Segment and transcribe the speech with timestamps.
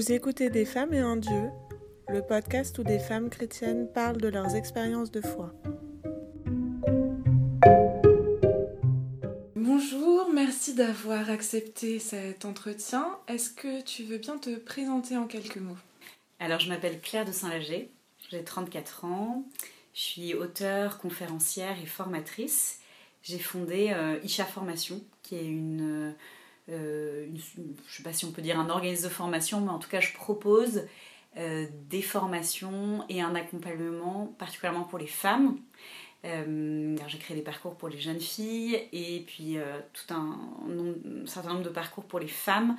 [0.00, 1.50] Vous écoutez Des femmes et un Dieu,
[2.08, 5.52] le podcast où des femmes chrétiennes parlent de leurs expériences de foi.
[9.54, 13.18] Bonjour, merci d'avoir accepté cet entretien.
[13.28, 15.76] Est-ce que tu veux bien te présenter en quelques mots?
[16.38, 17.90] Alors, je m'appelle Claire de Saint-Lager,
[18.30, 19.44] j'ai 34 ans,
[19.92, 22.80] je suis auteure, conférencière et formatrice.
[23.22, 26.12] J'ai fondé euh, Isha Formation, qui est une euh,
[26.70, 27.38] je ne
[27.88, 30.12] sais pas si on peut dire un organisme de formation, mais en tout cas je
[30.12, 30.84] propose
[31.36, 35.58] euh, des formations et un accompagnement particulièrement pour les femmes.
[36.24, 39.56] Euh, j'ai créé des parcours pour les jeunes filles et puis
[39.92, 40.38] tout un,
[41.26, 42.76] certain nombre de parcours pour les femmes,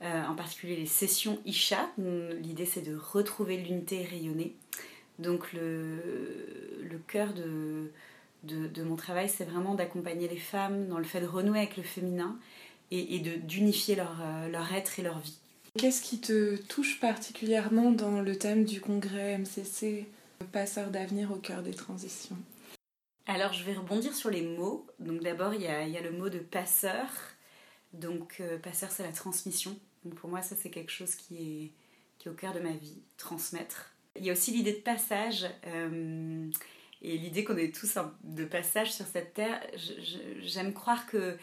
[0.00, 1.90] en particulier les sessions Isha.
[1.98, 4.54] L'idée c'est de retrouver l'unité rayonnée.
[5.18, 6.00] Donc le,
[7.06, 11.76] cœur de mon travail c'est vraiment d'accompagner les femmes dans le fait de renouer avec
[11.76, 12.38] le féminin
[12.90, 15.38] et, d'unifier leur, euh, leur être et leur vie.
[15.76, 20.06] Qu'est-ce qui te touche particulièrement dans le thème du congrès MCC,
[20.52, 22.36] Passeur d'avenir au cœur des transitions?
[23.26, 24.86] Alors je vais rebondir sur les mots.
[24.98, 27.06] Donc d'abord il y a, y a, le mot de passeur.
[27.92, 29.76] Donc euh, passeur c'est la transmission.
[30.04, 31.72] Donc pour moi ça c'est quelque chose qui est,
[32.18, 33.92] qui est au cœur de ma vie, transmettre.
[34.16, 35.46] Il y a aussi l'idée de passage.
[35.66, 36.48] Euh,
[37.02, 39.60] et l'idée qu'on est tous de passage sur cette terre,
[40.40, 41.36] j'aime croire que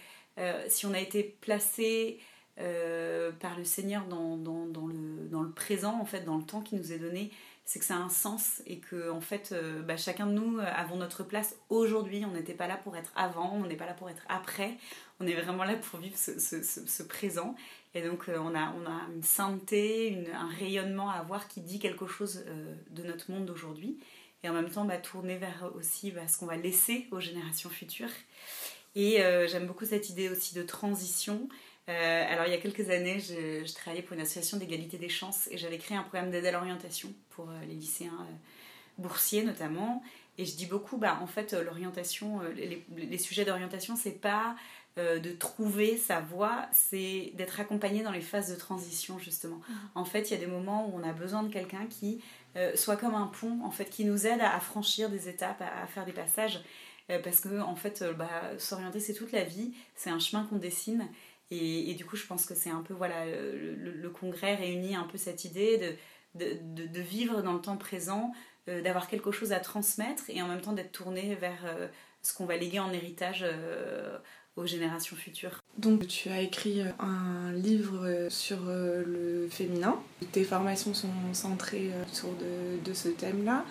[0.68, 2.20] si on a été placé
[2.58, 7.00] euh, par le Seigneur dans, le, présent, en fait, dans le temps qui nous est
[7.00, 7.32] donné,
[7.66, 10.60] c'est que ça a un sens et que en fait, euh, bah, chacun de nous
[10.60, 12.24] avons notre place aujourd'hui.
[12.24, 14.78] On n'était pas là pour être avant, on n'est pas là pour être après.
[15.20, 17.56] On est vraiment là pour vivre ce, présent.
[17.94, 18.74] Et donc, on, a,
[19.14, 22.46] une sainteté, un rayonnement à avoir qui dit quelque chose
[22.90, 23.98] de notre monde d'aujourd'hui.
[24.44, 27.70] Et en même temps, bah, tourner vers aussi bah, ce qu'on va laisser aux générations
[27.70, 28.12] futures.
[28.96, 31.48] Et euh, j'aime beaucoup cette idée aussi de transition.
[31.88, 35.48] Euh, alors il y a quelques années, je, travaillais pour une association d'égalité des chances
[35.52, 38.26] et j'avais créé un programme d'aide à l'orientation pour euh, les lycéens
[38.98, 40.02] boursiers notamment.
[40.38, 44.56] Et je dis beaucoup, bah, en fait, l'orientation, les, sujets d'orientation, c'est pas
[44.98, 49.58] de trouver sa voie, c'est d'être accompagné dans les phases de transition justement.
[49.58, 49.74] Mmh.
[49.96, 52.22] En fait, il y a des moments où on a besoin de quelqu'un qui
[52.76, 56.06] soit comme un pont, en fait, qui nous aide à, franchir des étapes, à faire
[56.06, 56.62] des passages.
[57.12, 60.46] Euh, parce que en fait, euh, bah, s'orienter c'est toute la vie, c'est un chemin
[60.46, 61.08] qu'on dessine.
[61.52, 65.20] Et, du coup, je pense que c'est un peu voilà le, congrès réunit un peu
[65.20, 65.96] cette idée
[66.34, 68.34] de, de, vivre dans le temps présent,
[68.68, 71.64] euh, d'avoir quelque chose à transmettre et en même temps d'être tourné vers
[72.24, 73.46] ce qu'on va léguer en héritage
[74.56, 75.62] aux générations futures.
[75.78, 80.02] Donc tu as écrit un livre sur le féminin.
[80.32, 82.34] Tes formations sont centrées autour
[82.84, 83.64] de ce thème-là.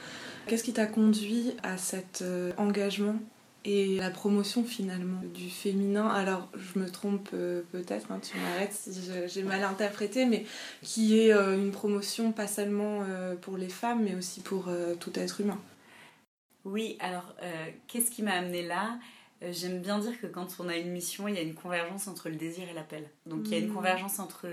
[0.47, 3.17] Qu'est-ce qui t'a conduit à cet euh, engagement
[3.65, 6.07] et la promotion finalement du féminin?
[6.09, 8.93] Alors, je me trompe euh, peut-être, hein, tu m'arrêtes si
[9.27, 10.45] j'ai mal interprété, mais
[10.83, 13.01] qui est euh, une promotion pas seulement
[13.41, 14.69] pour les femmes, mais aussi pour
[15.01, 15.59] tout être humain.
[16.65, 17.35] Oui, alors,
[17.89, 18.99] qu'est-ce qui m'a amené là?
[19.51, 22.29] J'aime bien dire que quand on a une mission, il y a une convergence entre
[22.29, 23.09] le désir et l'appel.
[23.27, 23.75] Donc, il y a une mmh.
[23.75, 24.47] convergence entre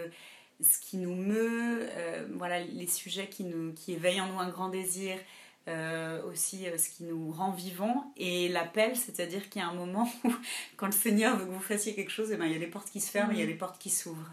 [0.61, 1.87] ce qui nous meut,
[2.35, 5.17] voilà, les sujets qui, nous, qui éveillent en nous un grand désir,
[5.67, 9.75] euh, aussi euh, ce qui nous rend vivants et l'appel, c'est-à-dire qu'il y a un
[9.75, 10.31] moment où
[10.75, 12.59] quand le Seigneur veut que vous fassiez quelque chose, et eh ben, il y a
[12.59, 14.31] des portes qui se ferment, il y a des portes qui s'ouvrent.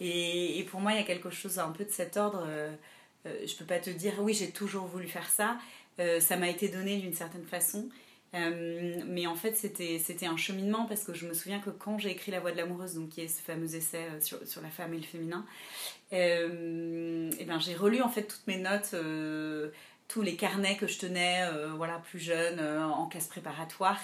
[0.00, 2.44] Et, et, pour moi, il y a quelque chose un peu de cet ordre.
[2.46, 2.74] Euh,
[3.24, 5.58] je peux pas te dire oui, j'ai toujours voulu faire ça.
[6.20, 7.90] ça m'a été donné d'une certaine façon.
[8.32, 12.32] mais en fait, c'était, un cheminement parce que je me souviens que quand j'ai écrit
[12.32, 14.96] La Voix de l'amoureuse, donc qui est ce fameux essai sur, sur la femme et
[14.96, 15.44] le féminin,
[16.10, 16.38] et
[17.38, 18.94] eh ben, j'ai relu en fait toutes mes notes
[20.20, 23.98] les carnets que je tenais euh, voilà, plus jeune, euh, en classe préparatoire.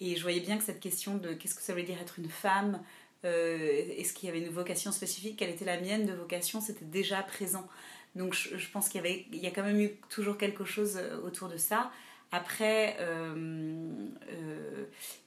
[0.00, 2.28] Et je voyais bien que cette question de qu'est-ce que ça voulait dire être une
[2.28, 2.82] femme,
[3.24, 3.56] euh,
[3.96, 7.22] est-ce qu'il y avait une vocation spécifique, quelle était la mienne de vocation, c'était déjà
[7.22, 7.66] présent.
[8.14, 11.56] Donc je, pense qu'il y, avait, a quand même eu toujours quelque chose autour de
[11.56, 11.90] ça.
[12.32, 12.96] Après,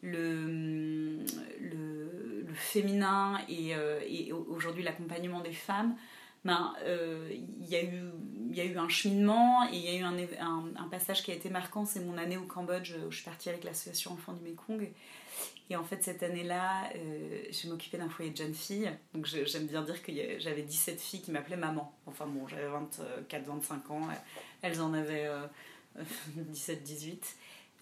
[0.02, 1.26] le,
[2.56, 3.74] féminin et
[4.34, 5.96] aujourd'hui l'accompagnement des femmes,
[6.46, 8.12] ben, euh, il y, a eu,
[8.52, 11.34] y a eu un cheminement et il y a eu un, un, passage qui a
[11.34, 14.50] été marquant, c'est mon année au Cambodge où je suis partie avec l'association Enfants du
[14.50, 14.90] Mekong.
[15.70, 18.90] Et en fait, cette année-là, euh, je m'occupais d'un foyer de jeunes filles.
[19.14, 21.94] Donc j'aime bien dire que j'avais 17 filles qui m'appelaient maman.
[22.06, 24.08] Enfin bon, j'avais 24-25 ans,
[24.62, 25.30] elles en avaient
[26.54, 27.18] 17-18.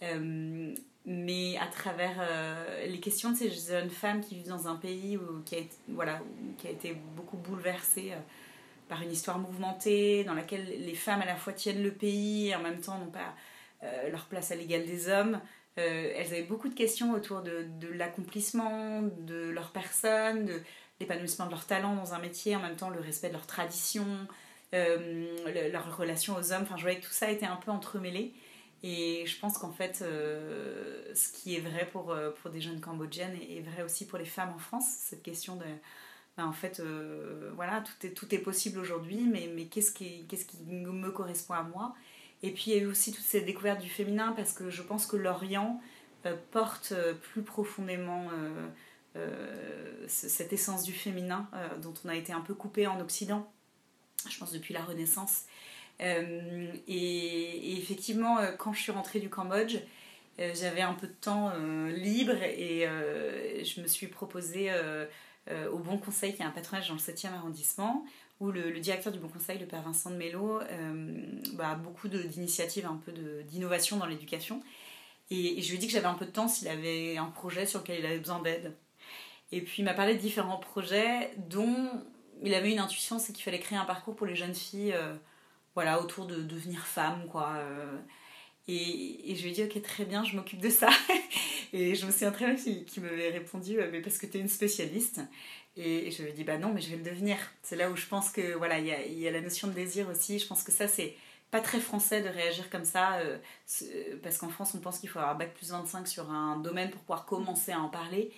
[0.01, 0.75] Euh,
[1.05, 2.27] mais à travers
[2.85, 6.19] les questions de ces jeunes femmes qui vivent dans un pays où, qui, a, voilà,
[6.57, 8.13] qui a été beaucoup bouleversé
[8.87, 12.55] par une histoire mouvementée dans laquelle les femmes à la fois tiennent le pays et
[12.55, 13.35] en même temps n'ont pas
[13.83, 15.39] euh, leur place à l'égal des hommes.
[15.77, 20.61] Euh, elles avaient beaucoup de questions autour de, l'accomplissement de leur personne, de,
[20.99, 24.27] l'épanouissement de leur talent dans un métier, en même temps le respect de leurs traditions,
[24.73, 26.63] euh, leur relation aux hommes.
[26.63, 28.33] Enfin, je voyais que tout ça était un peu entremêlé.
[28.83, 33.35] Et je pense qu'en fait, euh, ce qui est vrai pour, pour des jeunes cambodgiennes
[33.35, 34.85] est, vrai aussi pour les femmes en France.
[34.87, 35.65] Cette question de,
[36.37, 36.81] ben, en fait,
[37.55, 41.63] voilà, tout est, tout est possible aujourd'hui, mais, qu'est-ce qui, qu'est-ce qui me correspond à
[41.63, 41.95] moi?
[42.43, 44.83] Et puis il y a eu aussi toute cette découverte du féminin parce que je
[44.83, 45.81] pense que l'Orient
[46.51, 46.93] porte
[47.31, 48.27] plus profondément
[50.07, 51.49] cette essence du féminin
[51.81, 53.51] dont on a été un peu coupé en Occident
[54.29, 55.43] je pense depuis la Renaissance.
[56.01, 59.77] Euh, et, effectivement, euh, quand je suis rentrée du Cambodge,
[60.39, 61.51] euh, j'avais un peu de temps
[61.89, 62.85] libre et
[63.63, 64.71] je me suis proposée
[65.71, 68.05] au Bon Conseil, qui est un patronage dans le 7e arrondissement,
[68.39, 70.59] où le, directeur du Bon Conseil, le père Vincent de Mello,
[71.53, 73.11] bah, a beaucoup d'initiatives, un peu
[73.43, 74.61] d'innovation dans l'éducation.
[75.29, 77.65] Et, je lui ai dit que j'avais un peu de temps s'il avait un projet
[77.65, 78.73] sur lequel il avait besoin d'aide.
[79.51, 81.89] Et puis il m'a parlé de différents projets, dont
[82.43, 85.15] il avait une intuition, c'est qu'il fallait créer un parcours pour les jeunes filles, euh,
[85.75, 87.53] voilà, autour de devenir femme, quoi.
[87.57, 87.97] Euh.
[88.67, 90.89] et, je lui ai dit, ok, très bien, je m'occupe de ça.
[91.73, 94.41] et je me souviens très bien qu'il m'avait répondu, euh, mais parce que tu es
[94.41, 95.21] une spécialiste.
[95.75, 97.37] Et, je lui ai dit, bah non, mais je vais le devenir.
[97.61, 100.39] C'est là où je pense que, voilà, il y a, la notion de désir aussi.
[100.39, 101.15] Je pense que ça, c'est
[101.51, 103.19] pas très français de réagir comme ça,
[104.23, 107.01] parce qu'en France, on pense qu'il faut avoir bac plus 25 sur un domaine pour
[107.01, 108.31] pouvoir commencer à en parler.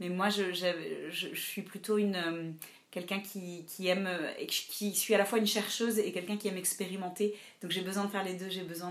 [0.00, 2.56] Mais moi, je, suis plutôt une
[2.90, 4.08] quelqu'un qui, qui, aime,
[4.48, 7.34] qui suis à la fois une chercheuse et quelqu'un qui aime expérimenter.
[7.60, 8.90] Donc j'ai besoin de faire les deux, j'ai besoin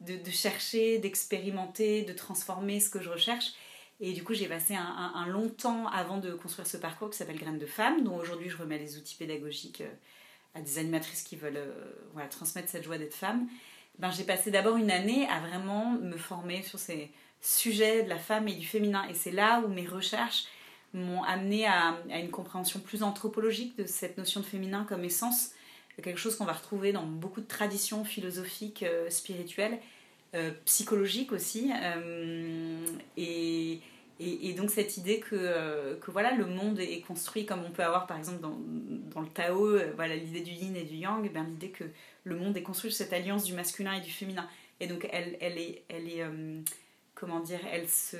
[0.00, 3.52] de, chercher, d'expérimenter, de transformer ce que je recherche.
[4.00, 7.38] Et du coup, j'ai passé un, long temps avant de construire ce parcours qui s'appelle
[7.38, 9.92] Graines de Femmes, dont aujourd'hui je remets les outils pédagogiques euh,
[10.54, 13.46] à des animatrices qui veulent euh, voilà, transmettre cette joie d'être femme.
[13.98, 17.10] Ben, j'ai passé d'abord une année à vraiment me former sur ces
[17.42, 19.06] sujets de la femme et du féminin.
[19.10, 20.44] Et c'est là où mes recherches
[20.94, 25.50] m'ont amené à, une compréhension plus anthropologique de cette notion de féminin comme essence,
[26.02, 29.78] quelque chose qu'on va retrouver dans beaucoup de traditions philosophiques, euh, spirituelles,
[30.34, 31.70] euh, psychologiques aussi.
[31.82, 32.78] Euh,
[33.16, 33.80] et,
[34.20, 38.06] et, donc cette idée que, que, voilà, le monde est construit comme on peut avoir
[38.06, 38.58] par exemple dans,
[39.14, 41.84] dans le Tao, voilà, l'idée du yin et du yang, ben, l'idée que
[42.24, 44.46] le monde est construit sur cette alliance du masculin et du féminin.
[44.78, 46.22] Et donc elle, elle est, elle est
[47.14, 48.16] comment dire, elle se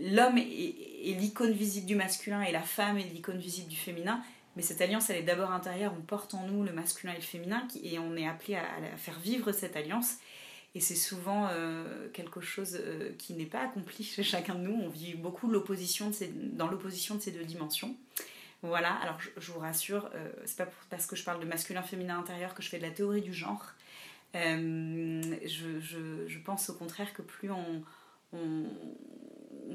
[0.00, 4.20] l'homme est, l'icône visible du masculin et la femme est l'icône visible du féminin.
[4.56, 5.92] Mais cette alliance, elle est d'abord intérieure.
[5.96, 9.18] On porte en nous le masculin et le féminin et on est appelé à, faire
[9.20, 10.16] vivre cette alliance.
[10.74, 14.74] Et c'est souvent euh, quelque chose euh, qui n'est pas accompli chez chacun de nous.
[14.74, 16.10] On vit beaucoup l'opposition
[16.52, 17.94] dans l'opposition de ces deux dimensions.
[18.62, 22.54] Voilà, alors je, vous rassure, euh, c'est pas parce que je parle de masculin-féminin intérieur
[22.54, 23.74] que je fais de la théorie du genre.
[24.34, 27.82] Je, pense au contraire que plus on,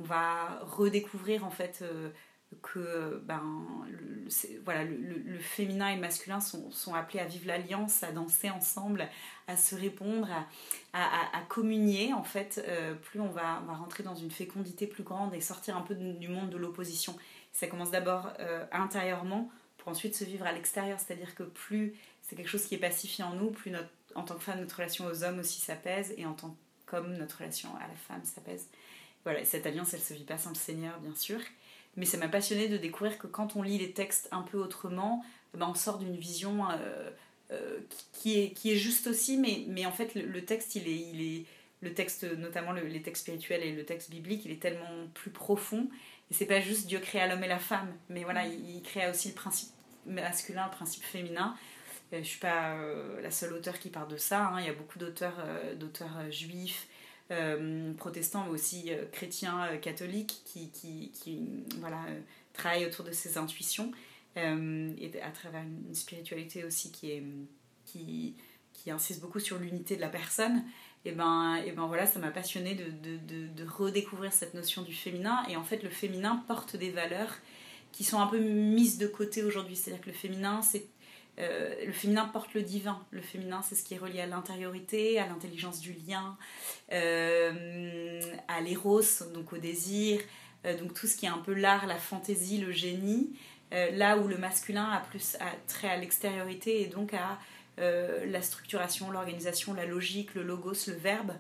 [0.03, 1.83] va redécouvrir en fait
[2.62, 3.42] que ben,
[3.89, 4.30] le,
[4.63, 9.07] voilà, le, féminin et le masculin sont, sont appelés à vivre l'alliance, à danser ensemble,
[9.48, 10.30] à se répondre,
[10.94, 11.03] à,
[11.33, 12.63] à, communier en fait.
[12.68, 15.81] Euh, plus on va, on va rentrer dans une fécondité plus grande et sortir un
[15.81, 17.15] peu du monde de l'opposition.
[17.51, 21.00] Ça commence d'abord euh, intérieurement pour ensuite se vivre à l'extérieur.
[21.00, 24.36] C'est-à-dire que plus c'est quelque chose qui est pacifié en nous, plus notre, en tant
[24.36, 26.56] que femme, notre relation aux hommes aussi s'apaise et en tant
[26.86, 28.68] qu'homme, notre relation à la femme s'apaise.
[29.24, 31.39] Voilà, cette alliance, elle se vit pas sans le Seigneur, bien sûr.
[31.97, 35.24] Mais ça m'a passionné de découvrir que quand on lit les textes un peu autrement,
[35.53, 37.10] ben on sort d'une vision euh,
[37.51, 37.79] euh,
[38.13, 41.21] qui, est, qui est juste aussi, mais, mais en fait, le, texte, il est, il
[41.21, 41.45] est,
[41.81, 45.89] le texte, notamment les textes spirituels et le texte biblique, il est tellement plus profond.
[46.29, 49.27] Et c'est pas juste Dieu créa l'homme et la femme, mais voilà, il, créa aussi
[49.27, 49.69] le principe
[50.05, 51.55] masculin, le principe féminin.
[52.13, 52.77] Euh, je suis pas
[53.21, 54.48] la seule auteure qui parle de ça.
[54.48, 54.62] Hein.
[54.62, 55.45] Il y a beaucoup d'auteurs,
[55.77, 56.88] d'auteurs juifs,
[57.31, 61.39] euh, protestants, mais aussi euh, chrétiens, euh, catholiques, qui, qui, qui
[61.79, 62.05] voilà,
[62.53, 63.91] travaillent autour de ces intuitions,
[64.35, 67.23] et à travers une spiritualité aussi qui, est,
[67.85, 68.35] qui,
[68.73, 70.63] qui insiste beaucoup sur l'unité de la personne.
[71.03, 74.93] Et ben, et ben voilà, ça m'a passionné de, de, de, redécouvrir cette notion du
[74.93, 75.43] féminin.
[75.50, 77.35] Et en fait, le féminin porte des valeurs
[77.91, 79.75] qui sont un peu mises de côté aujourd'hui.
[79.75, 80.85] C'est-à-dire que le féminin, c'est
[81.39, 83.00] euh, le féminin porte le divin.
[83.11, 86.38] Le féminin, c'est ce qui est relié à l'intériorité, à l'intelligence du lien,
[86.91, 89.01] euh, à l'éros,
[89.33, 90.21] donc au désir,
[90.65, 93.33] euh, donc tout ce qui est un peu l'art, la fantaisie, le génie.
[93.71, 97.39] là où le masculin a plus trait à l'extériorité et donc à
[97.77, 101.31] la structuration, l'organisation, la logique, le logos, le verbe.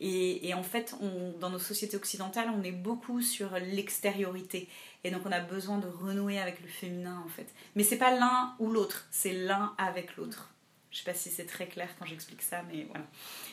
[0.00, 0.94] Et, en fait,
[1.40, 4.68] dans nos sociétés occidentales, on est beaucoup sur l'extériorité.
[5.04, 7.46] Et donc, on a besoin de renouer avec le féminin, en fait.
[7.74, 10.50] Mais c'est pas l'un ou l'autre, c'est l'un avec l'autre.
[10.90, 13.04] Je sais pas si c'est très clair quand j'explique ça, mais voilà.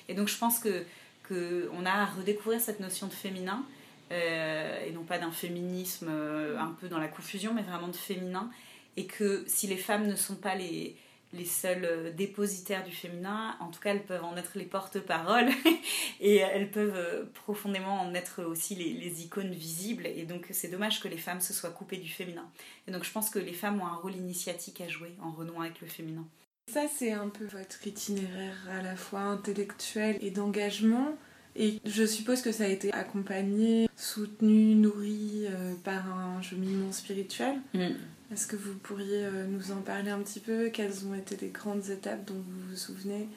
[0.09, 0.85] Et donc, je pense que,
[1.23, 3.63] que on a à redécouvrir cette notion de féminin.
[4.12, 8.51] et non pas d'un féminisme un peu dans la confusion, mais vraiment de féminin.
[8.97, 10.95] Et que si les femmes ne sont pas les,
[11.33, 13.55] les seuls euh, dépositaires du féminin.
[13.59, 15.49] En tout cas, elles peuvent en être les porte-paroles
[16.21, 20.07] et elles peuvent euh, profondément en être aussi les, icônes visibles.
[20.07, 22.45] Et donc, c'est dommage que les femmes se soient coupées du féminin.
[22.87, 25.61] Et donc, je pense que les femmes ont un rôle initiatique à jouer en renouant
[25.61, 26.25] avec le féminin.
[26.71, 31.17] Ça, c'est un peu votre itinéraire à la fois intellectuel et d'engagement.
[31.55, 37.61] Et je suppose que ça a été accompagné, soutenu, nourri euh, par un cheminement spirituel.
[37.73, 37.89] Mm.
[38.33, 40.69] Est-ce que vous pourriez euh, nous en parler un petit peu?
[40.71, 43.29] Quelles ont été les grandes étapes dont vous vous souvenez?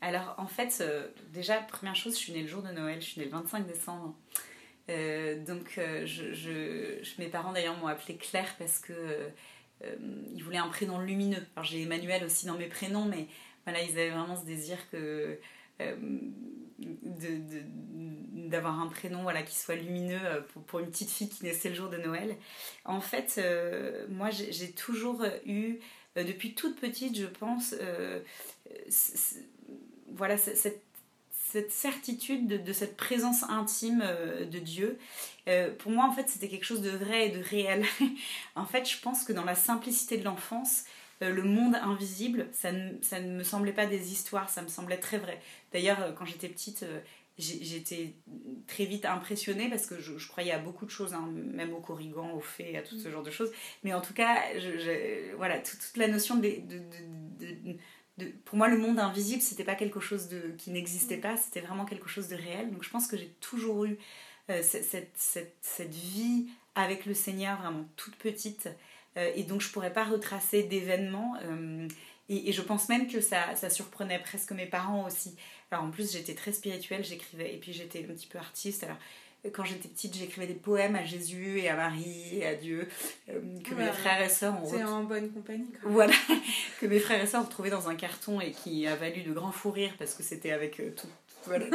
[0.00, 3.06] Alors en fait, euh, déjà, première chose, je suis née le jour de Noël, je
[3.06, 4.16] suis née le 25 décembre.
[5.46, 8.92] donc je, mes parents d'ailleurs m'ont appelée Claire parce que
[10.34, 11.46] ils voulaient un prénom lumineux.
[11.54, 13.28] Alors j'ai Emmanuel aussi dans mes prénoms, mais
[13.64, 15.38] voilà, ils avaient vraiment ce désir que
[18.54, 21.74] d'avoir un prénom voilà, qui soit lumineux euh, pour, une petite fille qui naissait le
[21.74, 22.36] jour de Noël.
[22.84, 25.78] En fait, euh, moi j'ai toujours eu,
[26.16, 27.74] euh, depuis toute petite, je pense,
[30.12, 30.82] voilà, cette,
[31.30, 34.04] cette certitude de, cette présence intime
[34.50, 34.98] de Dieu.
[35.78, 37.84] pour moi, en fait, c'était quelque chose de vrai et de réel.
[38.54, 40.84] en fait, je pense que dans la simplicité de l'enfance,
[41.30, 44.98] le monde invisible, ça ne, ça ne, me semblait pas des histoires, ça me semblait
[44.98, 45.40] très vrai.
[45.72, 46.84] D'ailleurs, quand j'étais petite,
[47.38, 48.14] j'étais
[48.66, 52.32] très vite impressionnée parce que je, croyais à beaucoup de choses, hein, même au corrigan,
[52.32, 53.12] aux fées, à tout ce mm.
[53.12, 53.50] genre de choses.
[53.82, 56.52] Mais en tout cas, je, voilà, toute, la notion de,
[58.18, 61.22] de, Pour moi, le monde invisible, c'était pas quelque chose de, qui n'existait mm.
[61.22, 62.70] pas, c'était vraiment quelque chose de réel.
[62.70, 63.98] Donc je pense que j'ai toujours eu
[64.50, 68.68] euh, cette, cette, cette, vie avec le Seigneur, vraiment toute petite.
[69.16, 71.34] Euh, et donc je pourrais pas retracer d'événements.
[71.44, 71.88] Euh,
[72.28, 75.36] et, et, je pense même que ça, ça surprenait presque mes parents aussi.
[75.70, 78.84] Alors en plus, j'étais très spirituelle, j'écrivais, et puis j'étais un petit peu artiste.
[78.84, 78.96] Alors
[79.52, 82.88] quand j'étais petite, j'écrivais des poèmes à Jésus et à Marie et à Dieu,
[83.28, 84.66] euh, que mes frères et sœurs ont.
[84.66, 85.66] C'est en bonne compagnie.
[85.82, 86.14] Voilà,
[86.80, 89.32] que mes frères et sœurs ont trouvé dans un carton et qui a valu de
[89.32, 91.08] grands fous rires parce que c'était avec euh, tout.
[91.46, 91.66] Voilà,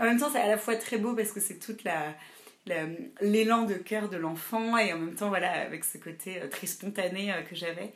[0.00, 2.16] en même temps, c'est à la fois très beau parce que c'est toute la
[3.20, 6.66] l'élan de cœur de l'enfant et en même temps voilà avec ce côté euh, très
[6.66, 7.92] spontané que j'avais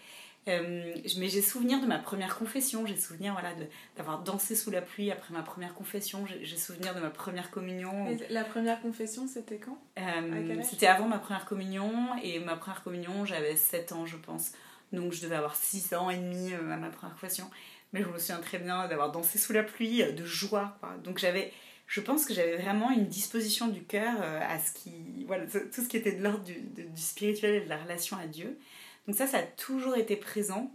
[0.49, 3.51] euh, mais j'ai souvenir de ma première confession, j'ai souvenir voilà,
[3.97, 8.17] d'avoir dansé sous la pluie après ma première confession, j'ai souvenir de ma première communion.
[8.29, 9.79] la première confession, c'était quand?
[9.99, 14.53] Euh, C'était avant ma première communion, et ma première communion, j'avais 7 ans, je pense.
[14.93, 17.49] Donc je devais avoir 6 ans et demi euh, à ma première confession.
[17.93, 20.77] Mais je me souviens très bien d'avoir dansé sous la pluie, de joie.
[21.05, 21.53] Donc j'avais
[21.87, 25.89] je pense que j'avais vraiment une disposition du cœur à ce qui voilà tout ce
[25.89, 26.57] qui était de l'ordre du,
[26.97, 28.59] spirituel et de la relation à Dieu
[29.07, 30.71] donc ça, ça a toujours été présent.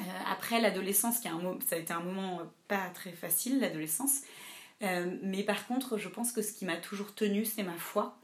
[0.00, 4.22] Euh, après l'adolescence, qui a un, ça a été un moment pas très facile, l'adolescence.
[4.82, 8.18] Euh, mais par contre, je pense que ce qui m'a toujours tenue, c'est ma foi.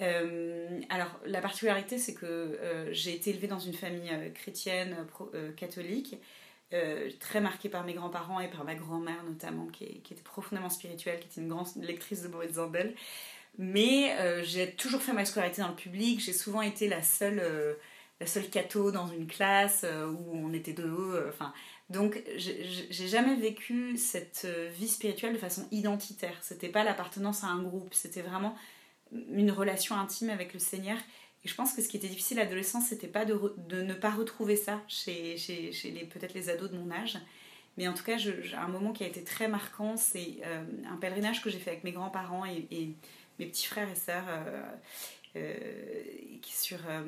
[0.00, 4.96] Euh, alors, la particularité, c'est que j'ai été élevée dans une famille chrétienne,
[5.56, 6.16] catholique,
[7.20, 11.28] très marquée par mes grands-parents et par ma grand-mère notamment, qui, était profondément spirituelle, qui
[11.28, 12.94] était une grande lectrice de Boris Zambel.
[13.58, 17.76] Mais j'ai toujours fait ma scolarité dans le public, j'ai souvent été la seule
[18.20, 21.14] la seule catho dans une classe euh, où on était deux.
[21.14, 21.52] Euh, enfin,
[21.90, 26.36] donc, j'ai jamais vécu cette euh, vie spirituelle de façon identitaire.
[26.42, 28.56] C'était pas l'appartenance à un groupe, c'était vraiment
[29.12, 30.98] une relation intime avec le Seigneur.
[31.46, 34.10] Et je pense que ce qui était difficile à l'adolescence, c'était pas de, ne pas
[34.10, 35.36] retrouver ça chez,
[35.84, 37.20] les, peut-être les ados de mon âge.
[37.76, 38.16] Mais en tout cas,
[38.58, 40.40] un moment qui a été très marquant, c'est
[40.90, 42.96] un pèlerinage que j'ai fait avec mes grands-parents et,
[43.38, 44.24] mes petits frères et sœurs.
[45.36, 45.52] Euh,
[46.40, 47.02] qui sur, euh,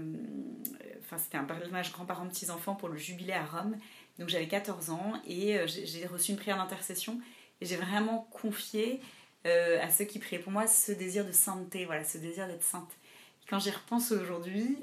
[1.01, 3.77] enfin c'était un pèlerinage grands-parents petits-enfants pour le jubilé à Rome.
[4.19, 7.21] Donc j'avais 14 ans et euh, j'ai reçu une prière d'intercession
[7.63, 9.01] et j'ai vraiment confié
[9.45, 12.91] à ceux qui priaient pour moi ce désir de sainteté, voilà, ce désir d'être sainte.
[13.49, 14.77] Quand j'y repense aujourd'hui,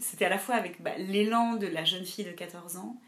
[0.00, 3.00] c'était à la fois avec bah, l'élan de la jeune fille de 14 ans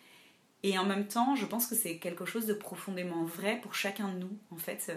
[0.62, 4.08] et en même temps, je pense que c'est quelque chose de profondément vrai pour chacun
[4.08, 4.36] de nous.
[4.50, 4.92] En fait,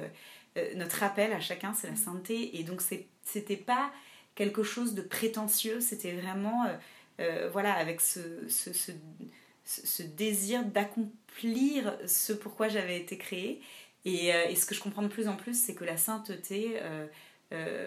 [0.76, 2.60] notre appel à chacun, c'est la sainteté.
[2.60, 2.82] Et donc,
[3.24, 3.92] c'était pas
[4.36, 6.76] quelque chose de prétentieux, c'était vraiment, euh,
[7.20, 8.20] euh, voilà, avec ce,
[10.18, 13.62] désir d'accomplir ce pourquoi j'avais été créée.
[14.06, 16.80] Euh, et, ce que je comprends de plus en plus, c'est que la sainteté,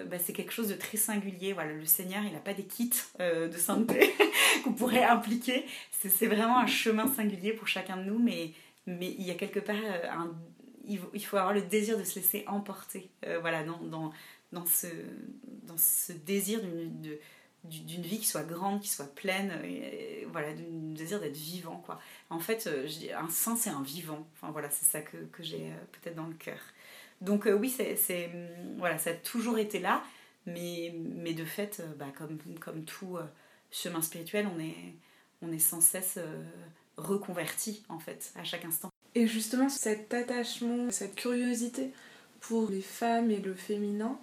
[0.09, 1.53] bah, c'est quelque chose de très singulier.
[1.53, 4.15] Voilà, le Seigneur, il n'a pas des kits de sainteté
[4.65, 5.65] qu'on pourrait impliquer.
[5.91, 8.53] C'est vraiment un chemin singulier pour chacun de nous, mais,
[8.87, 9.77] mais il y a quelque part
[10.11, 10.33] un,
[10.87, 13.11] il, faut avoir le désir de se laisser emporter.
[13.41, 14.13] voilà, dans, dans
[14.53, 14.87] dans ce,
[15.65, 17.19] dans ce désir d'une
[17.65, 21.99] d'une vie qui soit grande, qui soit pleine, et, voilà, d'un désir d'être vivant, quoi.
[22.31, 24.25] En fait, euh, je dis, un saint, c'est un vivant.
[24.35, 26.61] Enfin, voilà, c'est ça que, que j'ai euh, peut-être dans le cœur.
[27.21, 28.31] Donc, euh, oui, c'est,
[28.79, 30.03] voilà, ça a toujours été là,
[30.47, 33.19] Mais, mais de fait, bah, comme, comme tout
[33.71, 34.95] chemin spirituel, on est,
[35.43, 36.19] on est sans cesse
[36.97, 38.91] reconverti en fait à chaque instant.
[39.15, 41.91] Et justement, cet attachement, cette curiosité
[42.41, 44.19] pour les femmes et le féminin,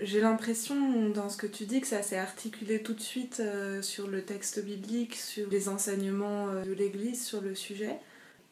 [0.00, 3.82] j'ai l'impression dans ce que tu dis que ça s'est articulé tout de suite euh,
[3.82, 7.98] sur le texte biblique, sur les enseignements euh, de l'Église sur le sujet.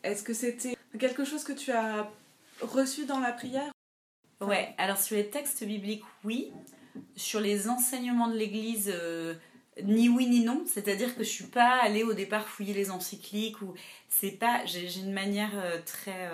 [0.02, 2.10] Est-ce que c'était quelque chose que tu as
[2.60, 3.72] reçu dans la prière
[4.40, 6.52] Ouais, alors sur les textes bibliques, oui.
[7.16, 9.34] Sur les enseignements de l'Église, euh,
[9.82, 10.64] ni oui ni non.
[10.66, 13.74] C'est-à-dire que je suis pas allée au départ fouiller les encycliques ou
[14.08, 14.64] c'est pas.
[14.64, 15.52] J'ai une manière
[15.84, 16.30] très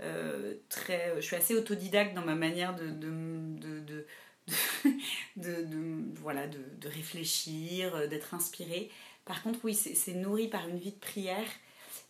[0.00, 4.06] euh, très, je suis assez autodidacte dans ma manière de, de, de,
[5.36, 5.66] de,
[6.20, 8.90] voilà, de, réfléchir, euh, d'être inspirée.
[9.24, 11.48] Par contre, oui, c'est nourri par une vie de prière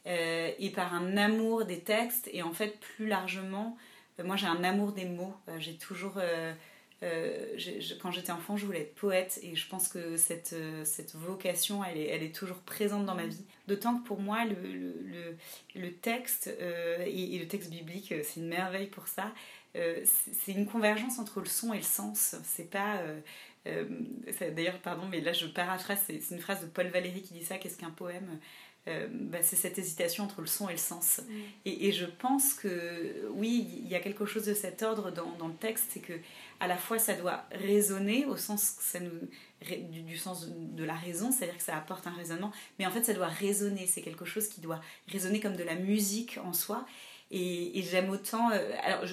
[0.07, 2.29] euh, et par un amour des textes.
[2.33, 3.77] Et en fait, plus largement,
[4.25, 5.35] moi j'ai un amour des mots.
[5.59, 6.19] j'ai toujours
[7.05, 7.57] euh,
[8.03, 11.85] quand j'étais enfant, je voulais être poète et je pense que cette, euh, cette vocation,
[11.85, 13.45] elle est, elle est toujours présente dans ma vie.
[13.69, 15.37] D'autant que pour moi, le, le,
[15.77, 19.33] le, texte euh, et, le texte biblique, c'est une merveille pour ça.
[19.75, 22.35] c'est une convergence entre le son et le sens.
[22.43, 23.01] C'est pas.
[24.41, 27.59] D'ailleurs, pardon, mais là je paraphrase, c'est une phrase de Paul Valéry qui dit ça
[27.59, 28.41] qu'est-ce qu'un poème?
[29.11, 31.21] Bah, c'est cette hésitation entre le son et le sens.
[31.65, 35.31] Et, et, je pense que oui, il y a quelque chose de cet ordre dans,
[35.39, 36.15] dans le texte, c'est que
[36.61, 39.11] à la fois ça doit résonner au sens ça nous,
[40.07, 43.15] du, sens de, la raison, c'est-à-dire que ça apporte un raisonnement, mais en fait ça
[43.15, 46.87] doit résonner, c'est quelque chose qui doit résonner comme de la musique en soi.
[47.31, 48.51] Et, j'aime autant.
[48.51, 49.05] Euh, alors,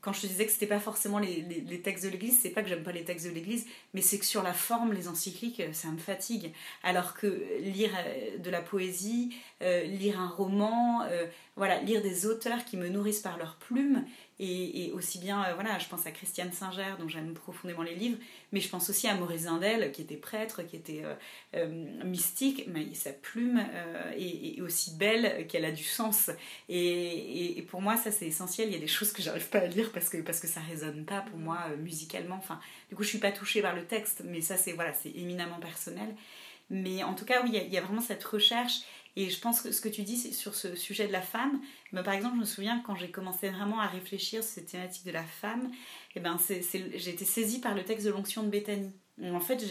[0.00, 2.68] quand je te disais que c'était pas forcément les, textes de l'Église, c'est pas que
[2.68, 5.88] j'aime pas les textes de l'Église, mais c'est que sur la forme, les encycliques, ça
[5.88, 6.52] me fatigue.
[6.82, 7.26] Alors que
[7.60, 11.02] lire euh, de la poésie, euh, lire un roman,
[11.56, 14.04] voilà, lire des auteurs qui me nourrissent par leur plume
[14.42, 18.16] et, aussi bien, euh, voilà, je pense à Christiane Singer, dont j'aime profondément les livres,
[18.52, 21.14] mais je pense aussi à Maurice Zindel, qui était prêtre, qui était euh,
[21.56, 23.62] euh, mystique, mais sa plume
[24.16, 26.30] est, aussi belle qu'elle a du sens.
[26.70, 28.68] Et, pour moi, ça c'est essentiel.
[28.68, 30.60] Il y a des choses que j'arrive pas à lire parce que, parce que ça
[30.60, 32.36] résonne pas pour moi musicalement.
[32.36, 35.60] Enfin, du coup, je suis pas touchée par le texte, mais ça c'est voilà, éminemment
[35.60, 36.14] personnel.
[36.70, 38.82] Mais en tout cas, oui, il y, a vraiment cette recherche
[39.16, 41.60] et je pense que ce que tu dis sur ce sujet de la femme,
[41.92, 45.04] ben, par exemple, je me souviens quand j'ai commencé vraiment à réfléchir sur cette thématique
[45.04, 45.70] de la femme,
[46.14, 48.92] et eh ben j'ai été saisie par le texte de l'onction de Béthanie.
[49.22, 49.62] En fait,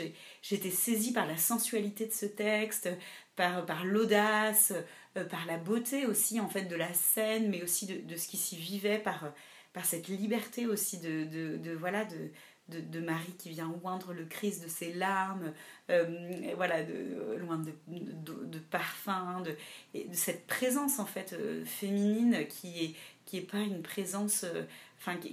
[0.42, 2.90] j'ai été saisie par la sensualité de ce texte,
[3.36, 4.74] par, par l'audace,
[5.18, 8.28] euh, par la beauté aussi en fait de la scène, mais aussi de, de ce
[8.28, 9.34] qui s'y vivait, par,
[9.74, 12.32] par cette liberté aussi de, de, de voilà de,
[12.70, 15.54] de, Marie qui vient oindre le Christ de ses larmes,
[15.90, 19.56] euh, voilà, de, loin de, de, parfum, de,
[19.94, 24.66] de, cette présence en fait euh, féminine qui est, qui pas une présence, euh,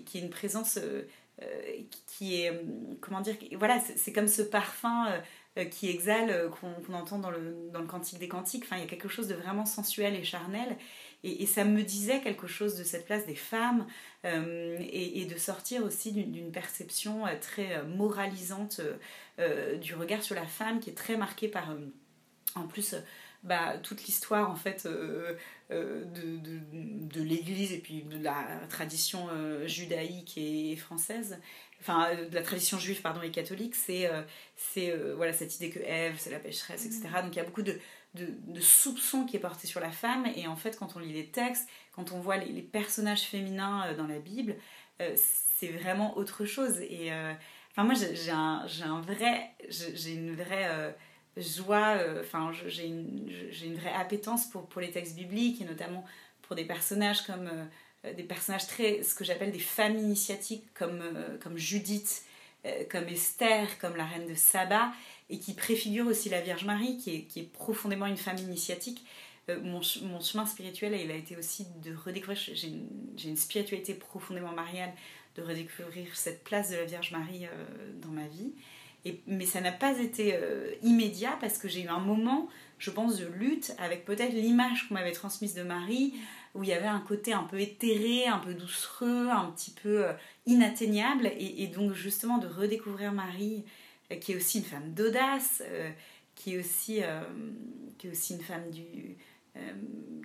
[0.05, 0.79] qui, est une présence
[2.07, 2.53] qui est,
[3.01, 5.07] comment dire, voilà, c'est comme ce parfum
[5.70, 8.88] qui exhale qu'on entend dans le, dans le Cantique des Cantiques, enfin il y a
[8.88, 10.77] quelque chose de vraiment sensuel et charnel
[11.26, 13.86] et, ça me disait quelque chose de cette place des femmes
[14.24, 18.80] euh, et, de sortir aussi d'une perception euh, très euh, moralisante
[19.80, 21.76] du regard sur la femme qui est très marquée par,
[22.54, 22.94] en plus,
[23.42, 25.36] bah, toute l'histoire en fait de,
[25.70, 29.28] de, de l'Église et puis de la tradition
[29.66, 31.38] judaïque et française
[31.80, 34.10] enfin de la tradition juive pardon et catholique c'est
[34.56, 37.22] c'est voilà cette idée que Ève c'est la pécheresse etc mmh.
[37.24, 37.78] donc il y a beaucoup de,
[38.16, 40.26] de, soupçon qui est porté sur la femme.
[40.37, 43.96] Et en fait, quand on lit les textes, quand on voit les, personnages féminins euh,
[43.96, 44.57] dans la Bible,
[45.00, 45.14] euh,
[45.59, 46.81] c'est vraiment autre chose.
[46.81, 47.33] Et euh,
[47.70, 50.96] enfin, moi, j'ai un, un, vrai, j'ai une vraie
[51.37, 53.31] joie, enfin, j'ai une,
[53.64, 56.05] une, vraie appétence pour, pour les textes bibliques et notamment
[56.42, 57.50] pour des personnages comme
[58.16, 61.02] des personnages très, ce que j'appelle des femmes initiatiques comme,
[61.42, 62.22] comme Judith,
[62.90, 64.92] comme Esther, comme la reine de Saba
[65.31, 69.05] et qui préfigure aussi la Vierge Marie, qui est, profondément une femme initiatique.
[69.48, 74.92] Euh, mon, chemin spirituel, il a été aussi de redécouvrir, j'ai une, spiritualité profondément mariale,
[75.37, 78.52] de redécouvrir cette place de la Vierge Marie euh, dans ma vie.
[79.29, 82.48] Mais ça n'a pas été euh, immédiat parce que j'ai eu un moment,
[82.79, 86.14] je pense, de lutte avec peut-être l'image qu'on m'avait transmise de Marie,
[86.56, 90.06] où il y avait un côté un peu éthéré, un peu doucereux, un petit peu
[90.46, 91.26] inatteignable.
[91.38, 93.64] Et, et, donc justement de redécouvrir Marie
[94.12, 95.90] euh, qui est aussi une femme d'audace, euh,
[96.34, 97.20] qui, est aussi, euh,
[97.98, 99.16] qui est aussi une femme du...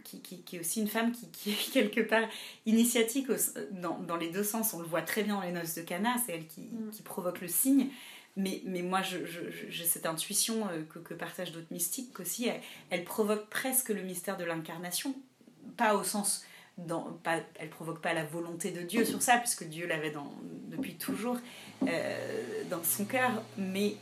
[0.04, 2.28] Qui, qui, qui, est aussi une femme qui, qui est quelque part
[2.66, 3.28] initiatique
[3.72, 4.74] dans, dans, les deux sens.
[4.74, 6.90] On le voit très bien dans les noces de Cana, c'est elle qui, mm.
[6.92, 7.88] qui, provoque le signe.
[8.36, 12.50] Mais, mais moi, j'ai cette intuition que, que partagent d'autres mystiques aussi.
[12.50, 15.16] Elle, elle, provoque presque le mystère de l'incarnation,
[15.82, 16.46] pas au sens
[16.78, 20.14] dans, pas, elle provoque pas la volonté de Dieu sur ça, puisque Dieu l'avait
[20.68, 21.38] depuis toujours
[21.88, 23.96] euh, dans son cœur, mais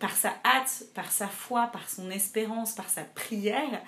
[0.00, 3.82] par sa hâte, par sa foi, par son espérance, par sa prière,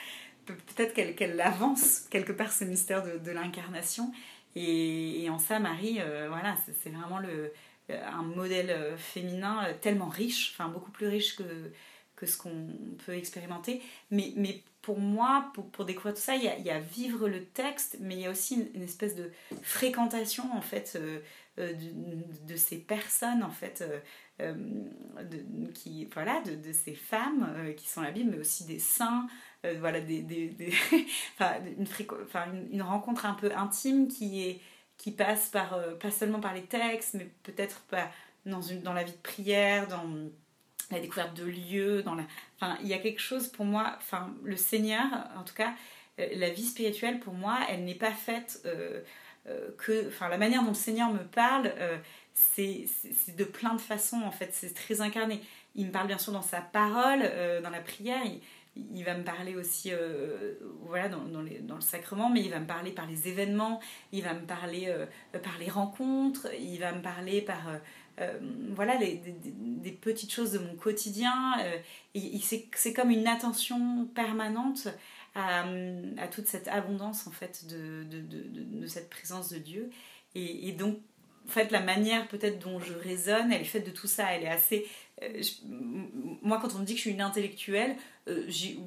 [0.46, 4.12] peut-être qu'elle avance quelque part ce mystère de, l'incarnation.
[4.54, 7.52] Et, en ça, Marie, euh, voilà, c'est vraiment le,
[7.88, 11.72] un modèle euh, féminin tellement riche, enfin beaucoup plus riche que,
[12.14, 12.68] que ce qu'on
[13.04, 13.82] peut expérimenter.
[14.10, 18.14] Mais, mais pour moi, pour, découvrir tout ça, il y, a, vivre le texte, mais
[18.14, 21.18] il y a aussi une, espèce de fréquentation en fait euh,
[21.58, 21.72] euh,
[22.46, 23.84] de, ces personnes en fait,
[24.38, 24.54] euh,
[25.24, 29.26] de, qui voilà, de, ces femmes qui sont la Bible, mais aussi des saints,
[29.80, 30.54] voilà, des,
[32.70, 34.60] une, rencontre un peu intime qui est
[34.98, 37.82] qui passe par pas seulement par les textes, mais peut-être
[38.44, 40.30] dans dans la vie de prière, dans
[40.90, 42.24] la découverte de lieux, dans la...
[42.56, 45.04] Enfin, il y a quelque chose pour moi, enfin, le Seigneur,
[45.36, 45.74] en tout cas,
[46.20, 49.02] euh, la vie spirituelle pour moi, elle n'est pas faite euh,
[49.48, 50.10] euh, que...
[50.20, 51.72] La manière dont le Seigneur me parle,
[52.34, 52.86] c'est
[53.36, 55.40] de plein de façons, en fait, c'est très incarné.
[55.74, 57.20] Il me parle bien sûr dans sa parole,
[57.62, 58.22] dans la prière,
[59.04, 59.90] va me parler aussi
[60.84, 63.80] voilà, dans, le sacrement, mais il va me parler par les événements,
[64.12, 64.94] il va me parler
[65.32, 67.80] par les rencontres, il va me parler par
[68.18, 68.38] euh,
[68.74, 71.54] voilà, des, petites choses de mon quotidien.
[71.60, 71.78] Euh,
[72.14, 74.88] et, c'est comme une attention permanente
[75.34, 75.64] à,
[76.30, 79.90] toute cette abondance en fait de, cette présence de Dieu.
[80.34, 80.98] Et, donc,
[81.46, 84.32] en fait, la manière peut-être dont je raisonne, elle est faite de tout ça.
[84.32, 84.86] Elle est assez.
[85.22, 85.42] Euh,
[86.42, 87.96] moi, quand on me dit que je suis une intellectuelle,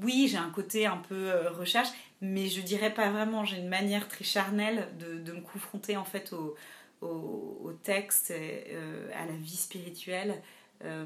[0.01, 1.89] oui, j'ai un côté un peu recherche,
[2.21, 3.45] mais je dirais pas vraiment.
[3.45, 6.55] J'ai une manière très charnelle de, me confronter en fait au,
[7.01, 10.41] au, texte, euh, à la vie spirituelle
[10.83, 11.05] euh,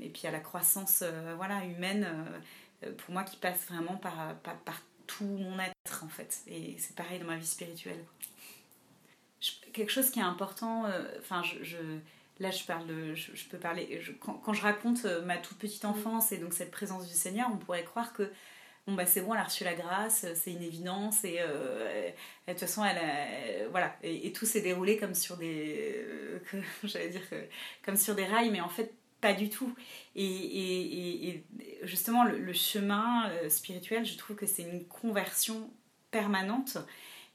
[0.00, 2.06] et puis à la croissance euh, voilà, humaine,
[2.98, 6.42] pour moi qui passe vraiment par, par, tout mon être en fait.
[6.46, 8.02] Et c'est pareil dans ma vie spirituelle.
[9.72, 10.84] quelque chose qui est important,
[11.18, 11.76] enfin je,
[12.42, 16.52] là je parle je, peux parler quand, je raconte ma toute petite enfance et donc
[16.52, 18.30] cette présence du Seigneur on pourrait croire que
[18.86, 22.10] bon bah c'est bon elle a reçu la grâce c'est une évidence et euh,
[22.46, 23.96] de toute façon elle a, voilà.
[24.02, 26.38] Et, tout s'est déroulé comme sur des euh,
[26.84, 27.22] j'allais dire
[27.84, 29.72] comme sur des rails mais en fait pas du tout.
[30.16, 31.44] Et, et, et
[31.84, 35.70] justement le, chemin euh, spirituel je trouve que c'est une conversion
[36.10, 36.76] permanente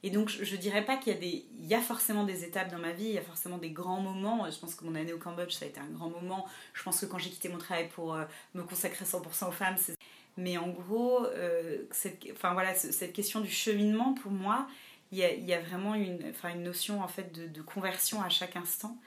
[0.04, 2.44] et donc je, je dirais pas qu'il y a des il y a forcément des
[2.44, 4.96] étapes dans ma vie il y a forcément des grands moments je pense que mon
[4.96, 7.50] année au Cambodge ça a été un grand moment je pense que quand j'ai quitté
[7.50, 8.16] mon travail pour
[8.54, 9.96] me consacrer 100% aux femmes c'est
[10.38, 14.68] mais en gros, euh, cette, enfin, voilà, cette question du cheminement, pour moi,
[15.12, 18.98] il y a, vraiment une, enfin, une notion en fait de, conversion à chaque instant.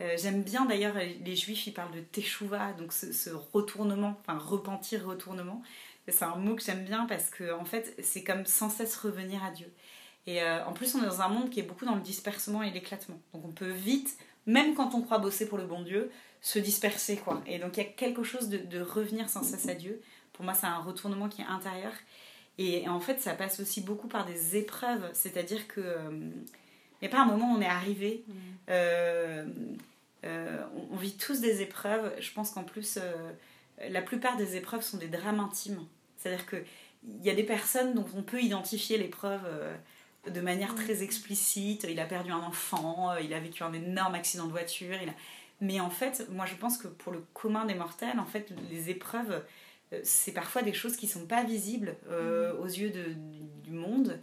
[0.00, 5.06] Euh, j'aime bien d'ailleurs, les juifs, ils parlent de teshuva, donc ce, retournement, enfin repentir,
[5.06, 5.62] retournement.
[6.08, 9.42] C'est un mot que j'aime bien parce que en fait, c'est comme sans cesse revenir
[9.42, 9.72] à Dieu.
[10.26, 12.62] Et euh, en plus, on est dans un monde qui est beaucoup dans le dispersement
[12.62, 13.20] et l'éclatement.
[13.32, 16.10] Donc on peut vite, même quand on croit bosser pour le bon Dieu,
[16.40, 17.42] se disperser quoi.
[17.46, 20.00] Et donc il y a quelque chose de, de revenir sans cesse à Dieu.
[20.34, 21.92] Pour moi, c'est un retournement qui est intérieur.
[22.58, 25.08] Et, en fait, ça passe aussi beaucoup par des épreuves.
[25.12, 25.80] C'est-à-dire que.
[26.10, 28.24] il n'y a pas un moment où on est arrivé.
[28.26, 28.32] Mm.
[28.70, 29.46] Euh,
[30.24, 32.12] euh, on, vit tous des épreuves.
[32.20, 33.32] Je pense qu'en plus, euh,
[33.88, 35.84] la plupart des épreuves sont des drames intimes.
[36.16, 36.64] C'est-à-dire qu'il
[37.22, 39.42] y a des personnes dont on peut identifier l'épreuve
[40.32, 41.86] de manière très explicite.
[41.88, 44.96] Il a perdu un enfant, il a vécu un énorme accident de voiture.
[45.02, 45.12] Il
[45.60, 48.90] Mais en fait, moi je pense que pour le commun des mortels, en fait, les
[48.90, 49.42] épreuves,
[49.92, 52.60] euh, c'est parfois des choses qui sont pas visibles euh, mm.
[52.60, 53.14] aux yeux de,
[53.62, 54.18] du monde.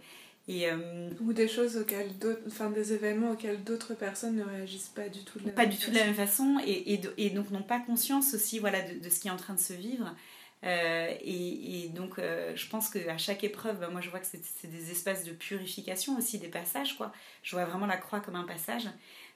[0.48, 2.10] Et, euh, Ou des choses auxquelles
[2.48, 5.70] enfin des événements auxquels d'autres personnes ne réagissent pas du tout de la pas même
[5.70, 8.82] du tout de la même façon et, et, et donc n'ont pas conscience aussi voilà
[8.82, 10.16] de, de, ce qui est en train de se vivre
[10.64, 15.24] et, donc je pense qu'à chaque épreuve bah, moi je vois que c'est des espaces
[15.24, 18.88] de purification aussi des passages quoi je vois vraiment la croix comme un passage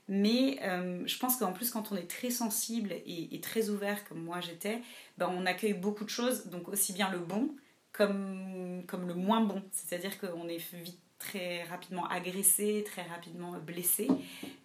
[0.08, 4.22] mais euh, je pense qu'en plus, quand on est très sensible et, très ouvert, comme
[4.22, 4.80] moi j'étais,
[5.18, 7.50] ben on accueille beaucoup de choses, donc aussi bien le bon
[7.92, 9.62] comme, comme le moins bon.
[9.72, 14.06] C'est-à-dire qu'on est vite très rapidement agressé, très rapidement blessé.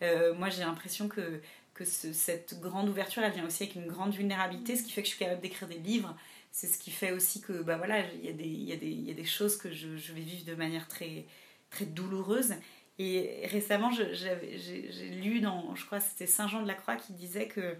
[0.04, 1.42] Euh, moi j'ai l'impression que,
[1.74, 5.08] que cette grande ouverture, elle vient aussi avec une grande vulnérabilité, ce qui fait que
[5.08, 6.16] je suis capable d'écrire des livres.
[6.52, 9.58] C'est ce qui fait aussi que, bah voilà, il y, y, y a des choses
[9.58, 11.26] que je, je vais vivre de manière très,
[11.70, 12.54] très douloureuse.
[13.00, 17.48] Et récemment, j'ai lu dans, je crois c'était Saint Jean de la Croix qui disait
[17.48, 17.76] que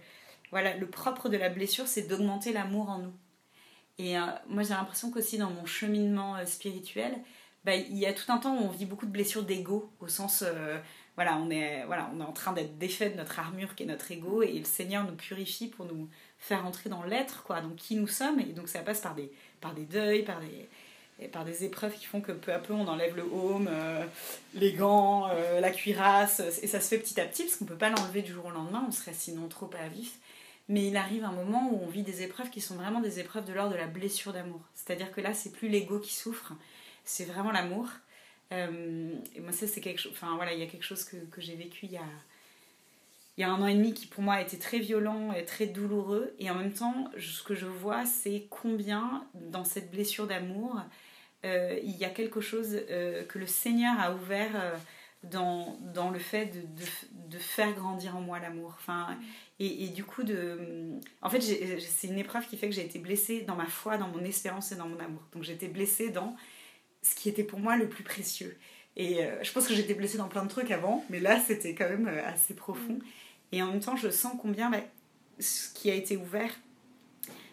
[0.50, 3.12] voilà, le propre de la blessure, c'est d'augmenter l'amour en nous.
[3.98, 7.14] Et euh, moi, j'ai l'impression qu'aussi dans mon cheminement euh, spirituel,
[7.64, 10.08] bah, il y a tout un temps où on vit beaucoup de blessures d'ego, au
[10.08, 10.78] sens, euh,
[11.14, 13.86] voilà, on est, voilà, on est en train d'être défait de notre armure qui est
[13.86, 16.08] notre ego, et le Seigneur nous purifie pour nous
[16.42, 19.30] faire entrer dans l'être, quoi, donc qui nous sommes, et donc ça passe par des,
[19.60, 22.88] par des deuils, par des, par des épreuves qui font que peu à peu on
[22.88, 23.70] enlève le home,
[24.54, 25.28] les gants,
[25.60, 28.32] la cuirasse, et ça se fait petit à petit parce qu'on peut pas l'enlever du
[28.32, 30.18] jour au lendemain, on serait sinon trop à vif.
[30.68, 33.44] Mais il arrive un moment où on vit des épreuves qui sont vraiment des épreuves
[33.44, 34.60] de l'ordre de la blessure d'amour.
[34.74, 36.54] C'est-à-dire que là, c'est plus l'ego qui souffre,
[37.04, 37.88] c'est vraiment l'amour.
[38.52, 40.12] Euh, et moi, ça, c'est quelque chose.
[40.12, 42.04] Enfin, voilà, il y a quelque chose que, que j'ai vécu il y a,
[43.36, 45.44] il y a un an et demi qui, pour moi, a été très violent et
[45.44, 46.34] très douloureux.
[46.38, 50.80] Et en même temps, ce que je vois, c'est combien, dans cette blessure d'amour,
[51.44, 54.78] euh, il y a quelque chose euh, que le Seigneur a ouvert
[55.22, 56.62] dans, dans le fait de,
[57.30, 58.74] de, faire grandir en moi l'amour.
[58.78, 59.16] Enfin,
[59.60, 62.98] et, et, du coup, de, en fait, c'est une épreuve qui fait que j'ai été
[62.98, 65.22] blessée dans ma foi, dans mon espérance et dans mon amour.
[65.32, 66.36] Donc été blessée dans
[67.02, 68.58] ce qui était pour moi le plus précieux.
[68.96, 71.74] Et euh, je pense que j'étais blessée dans plein de trucs avant, mais là, c'était
[71.74, 72.98] quand même euh, assez profond.
[73.52, 74.80] Et en même temps, je sens combien bah,
[75.38, 76.50] ce qui a été ouvert,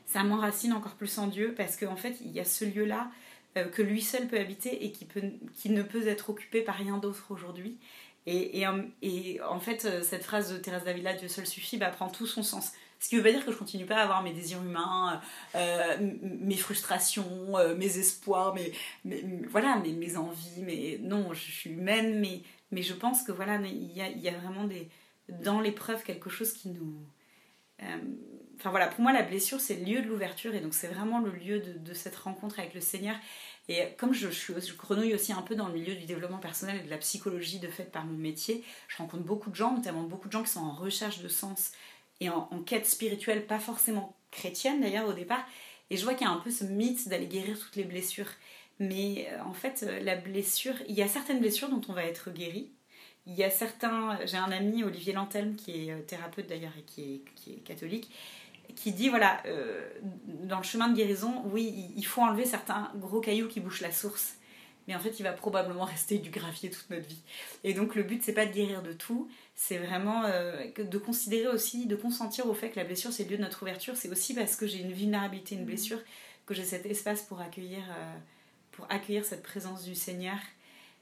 [0.05, 3.11] ça m'enracine encore plus en Dieu, parce qu'en fait, il y a ce lieu-là
[3.57, 5.21] euh, que lui seul peut habiter et qui, peut,
[5.55, 7.77] qui ne peut être occupé par rien d'autre aujourd'hui.
[8.25, 8.67] Et, et,
[9.01, 12.43] et, en fait, cette phrase de Thérèse Davila, Dieu seul suffit, bah, prend tout son
[12.43, 12.73] sens.
[12.99, 15.21] Ce qui ne veut pas dire que je continue pas à avoir mes désirs humains,
[15.55, 18.73] euh, mes frustrations, euh, mes espoirs, mes,
[19.49, 20.61] voilà, mes, mes, envies.
[20.61, 24.27] Mais non, je suis humaine, mais, mais je pense que voilà, il y a, y
[24.27, 24.89] a vraiment des,
[25.43, 26.93] dans l'épreuve quelque chose qui nous.
[27.81, 27.97] Euh,
[28.57, 31.19] enfin voilà, pour moi, la blessure, c'est le lieu de l'ouverture et donc c'est vraiment
[31.19, 33.15] le lieu de, cette rencontre avec le Seigneur.
[33.67, 36.83] Et comme je, je grenouille aussi un peu dans le milieu du développement personnel et
[36.83, 40.27] de la psychologie de fait par mon métier, je rencontre beaucoup de gens, notamment beaucoup
[40.27, 41.71] de gens qui sont en recherche de sens
[42.19, 45.45] et en, quête spirituelle, pas forcément chrétienne d'ailleurs au départ.
[45.89, 48.29] Et je vois qu'il y a un peu ce mythe d'aller guérir toutes les blessures.
[48.79, 52.03] Mais euh, en fait, euh, la blessure, il y a certaines blessures dont on va
[52.03, 52.71] être guéri.
[53.29, 56.81] Il y a certains, j'ai un ami, Olivier Lantelme, qui est euh, thérapeute d'ailleurs et
[56.81, 58.09] qui est, qui est, catholique,
[58.75, 59.41] qui dit voilà,
[60.43, 63.91] dans le chemin de guérison, oui, il faut enlever certains gros cailloux qui bouchent la
[63.91, 64.35] source
[64.89, 67.21] mais en fait il va probablement rester du gravier toute notre vie.
[67.63, 71.47] Et donc le but c'est pas de guérir de tout, c'est vraiment euh, de considérer
[71.47, 74.09] aussi, de consentir au fait que la blessure c'est le lieu de notre ouverture, c'est
[74.09, 75.99] aussi parce que j'ai une vulnérabilité, une blessure,
[76.47, 78.15] que j'ai cet espace pour accueillir, euh,
[78.71, 80.37] pour accueillir cette présence du Seigneur.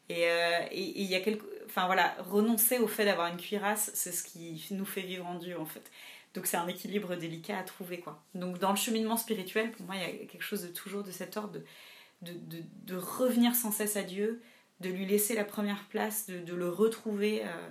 [0.10, 1.46] Et euh, il y a quelque...
[1.68, 5.36] Enfin voilà, renoncer au fait d'avoir une cuirasse, c'est ce qui nous fait vivre en
[5.36, 5.92] Dieu en fait.
[6.34, 8.24] Donc c'est un équilibre délicat à trouver quoi.
[8.36, 11.12] Donc dans le cheminement spirituel, pour moi il y a quelque chose de toujours de
[11.12, 11.64] cet ordre de
[12.22, 12.34] de,
[12.86, 14.42] de, revenir sans cesse à Dieu,
[14.80, 17.70] de lui laisser la première place, de, le retrouver euh,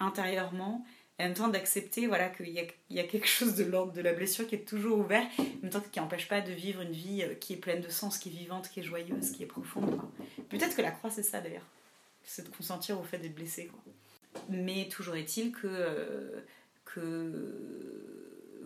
[0.00, 0.84] intérieurement,
[1.18, 4.00] et en même temps d'accepter voilà, qu'il y y a quelque chose de l'ordre de
[4.00, 6.92] la blessure qui est toujours ouvert, en même temps qui n'empêche pas de vivre une
[6.92, 9.46] vie euh, qui est pleine de sens, qui est vivante, qui est joyeuse, qui est
[9.46, 10.00] profonde.
[10.48, 11.66] Peut-être que la croix c'est ça d'ailleurs,
[12.28, 13.66] c'est de consentir au fait d'être blessé.
[13.66, 13.80] Quoi.
[14.48, 16.40] Mais toujours est-il que, euh,
[16.84, 17.88] que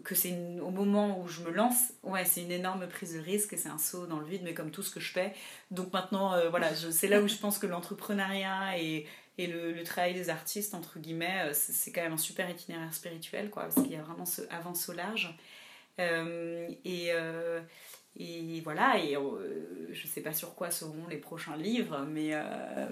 [0.03, 3.53] que c'est au moment où je me lance, ouais, c'est une énorme prise de risque
[3.53, 5.33] et c'est un saut dans le vide, mais comme tout ce que je fais.
[5.71, 9.07] Donc maintenant, euh, voilà, c'est là où je pense que l'entrepreneuriat et,
[9.39, 13.51] et le, travail des artistes, entre guillemets, euh, c'est quand même un super itinéraire spirituel,
[13.51, 15.35] quoi, parce qu'il y a vraiment ce avance au large.
[16.01, 17.13] Euh, et,
[18.17, 19.17] et voilà, et
[19.91, 22.33] je sais pas sur quoi seront les prochains livres, mais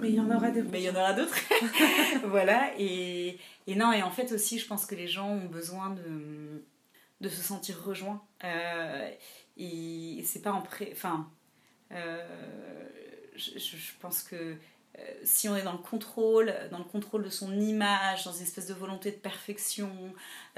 [0.00, 0.68] mais il y en aura d'autres.
[0.72, 1.36] Mais il y en aura d'autres.
[2.24, 5.90] voilà, et, et non, et en fait aussi, je pense que les gens ont besoin
[5.90, 6.64] de
[7.20, 8.22] de se sentir rejoint.
[8.44, 9.10] Euh,
[9.56, 10.90] et c'est pas en pré.
[10.92, 11.28] Enfin,
[11.92, 12.24] euh,
[13.36, 14.56] je, je, pense que
[14.98, 18.42] euh, si on est dans le contrôle, dans le contrôle de son image, dans une
[18.42, 19.92] espèce de volonté de perfection,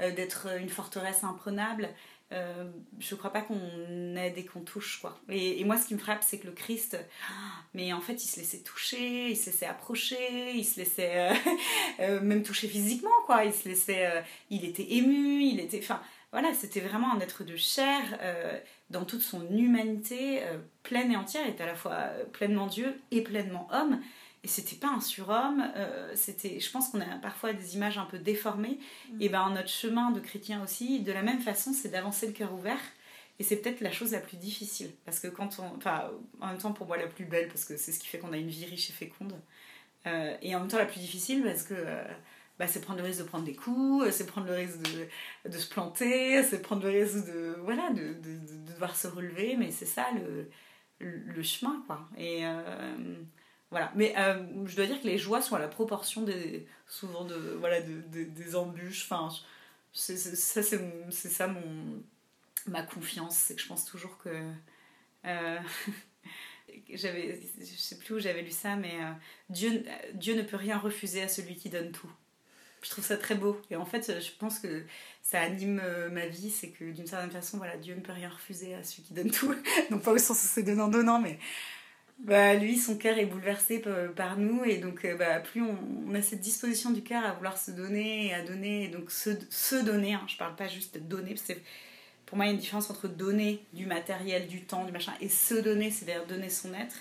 [0.01, 1.89] euh, d'être une forteresse imprenable,
[2.33, 2.65] euh,
[2.99, 5.19] je crois pas qu'on aide et qu'on touche quoi.
[5.29, 6.97] Et, moi ce qui me frappe c'est que le Christ,
[7.73, 11.31] mais en fait il se laissait toucher, il se laissait approcher, il se laissait
[11.99, 13.45] euh, même toucher physiquement quoi.
[13.45, 16.01] Il se laissait, il était ému, il était, enfin
[16.33, 18.57] voilà, c'était vraiment un être de chair euh,
[18.89, 22.99] dans toute son humanité, euh, pleine et entière, était à la fois euh, pleinement Dieu
[23.11, 24.01] et pleinement homme.
[24.43, 28.05] Et c'était pas un surhomme, euh, c'était, je pense qu'on a parfois des images un
[28.05, 28.77] peu déformées.
[29.09, 29.21] Mm.
[29.21, 32.53] Et ben notre chemin de chrétien aussi, de la même façon, c'est d'avancer le cœur
[32.53, 32.81] ouvert.
[33.39, 34.91] Et c'est peut-être la chose la plus difficile.
[35.05, 35.77] Parce que quand on.
[35.77, 38.19] Enfin, en même temps, pour moi, la plus belle, parce que c'est ce qui fait
[38.19, 39.33] qu'on a une vie riche et féconde.
[40.05, 42.03] Euh, et en même temps, la plus difficile, parce que euh,
[42.59, 45.57] bah, c'est prendre le risque de prendre des coups, c'est prendre le risque de, de
[45.57, 49.71] se planter, c'est prendre le risque de, voilà, de, de, de devoir se relever, mais
[49.71, 50.49] c'est ça le,
[50.99, 52.07] le, chemin, quoi.
[52.17, 52.43] Et
[53.73, 53.91] voilà.
[53.95, 57.57] Mais euh, je dois dire que les joies sont à la proportion des, souvent de,
[57.59, 59.03] voilà, de, de des embûches.
[59.09, 59.29] Enfin,
[59.91, 62.03] c'est, ça, c'est ça mon,
[62.67, 64.29] ma confiance, c'est que je pense toujours que.
[65.25, 65.59] Euh,
[66.93, 69.11] j'avais, je sais plus où j'avais lu ça, mais euh,
[69.49, 69.83] Dieu,
[70.13, 72.11] Dieu ne peut rien refuser à celui qui donne tout
[72.83, 73.59] je trouve ça très beau.
[73.71, 74.83] Et en fait, je pense que
[75.21, 78.29] ça anime euh, ma vie, c'est que d'une certaine façon, voilà, Dieu ne peut rien
[78.29, 79.55] refuser à celui qui donne tout.
[79.89, 81.39] Donc pas au sens où c'est donnant-donnant, mais
[82.19, 83.83] bah, lui, son cœur est bouleversé
[84.15, 87.57] par nous, et donc euh, bah, plus on, a cette disposition du cœur à vouloir
[87.57, 90.95] se donner et à donner, et donc se, se donner, hein, je parle pas juste
[90.95, 91.53] de donner, parce que
[92.25, 95.13] pour moi il y a une différence entre donner du matériel, du temps, du machin,
[95.21, 96.95] et se donner, c'est-à-dire donner son être.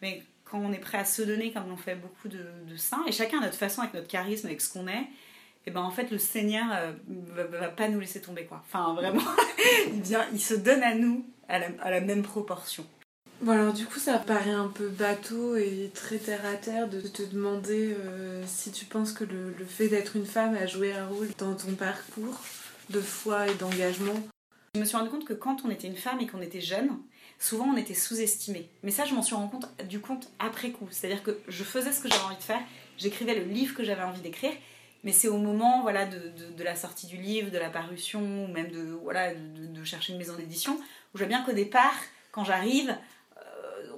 [0.00, 2.44] Mais quand on est prêt à se donner, comme l'ont fait beaucoup de,
[2.76, 5.08] saints, et chacun à notre façon, avec notre charisme, avec ce qu'on est,
[5.64, 8.62] et ben en fait le Seigneur euh, va, va, pas nous laisser tomber quoi.
[8.64, 9.22] Enfin vraiment,
[9.92, 12.84] il vient, il se donne à nous à la, à la même proportion.
[13.42, 17.00] Bon alors du coup ça paraît un peu bateau et très terre à terre de
[17.00, 21.08] te demander euh, si tu penses que le, fait d'être une femme a joué un
[21.08, 22.40] rôle dans ton parcours
[22.90, 24.14] de foi et d'engagement.
[24.76, 26.90] Je me suis rendu compte que quand on était une femme et qu'on était jeune,
[27.40, 28.70] souvent on était sous-estimé.
[28.84, 30.86] Mais ça je m'en suis rendu compte du compte après coup.
[30.92, 32.62] C'est-à-dire que je faisais ce que j'avais envie de faire,
[32.96, 34.52] j'écrivais le livre que j'avais envie d'écrire,
[35.02, 38.70] mais c'est au moment voilà, de, la sortie du livre, de la parution, ou même
[38.70, 41.96] de, voilà, de, de chercher une maison d'édition, où je vois bien qu'au départ,
[42.30, 42.96] quand j'arrive,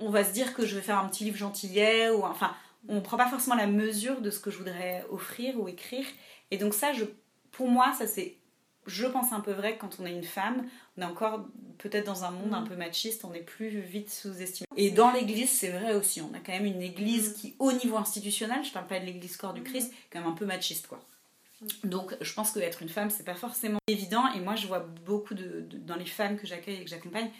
[0.00, 2.54] on va se dire que je vais faire un petit livre gentillet, ou enfin,
[2.88, 6.07] on ne prend pas forcément la mesure de ce que je voudrais offrir ou écrire.
[6.50, 7.04] Et donc ça, je,
[7.52, 8.37] pour moi, ça c'est,
[8.87, 11.46] je pense un peu vrai que quand on est une femme, on est encore
[11.78, 12.68] peut-être dans un monde un mm.
[12.68, 14.66] peu machiste, on est plus vite sous-estimé.
[14.76, 17.35] Et dans l'église, c'est vrai aussi, on a quand même une église mm.
[17.35, 19.64] qui, au niveau institutionnel, je parle pas de l'église corps du mm.
[19.64, 21.00] Christ, quand même un peu machiste, quoi.
[21.83, 24.24] Donc, je pense qu'être une femme, c'est pas forcément évident.
[24.35, 27.30] Et moi, je vois beaucoup de dans les femmes que j'accueille et que j'accompagne,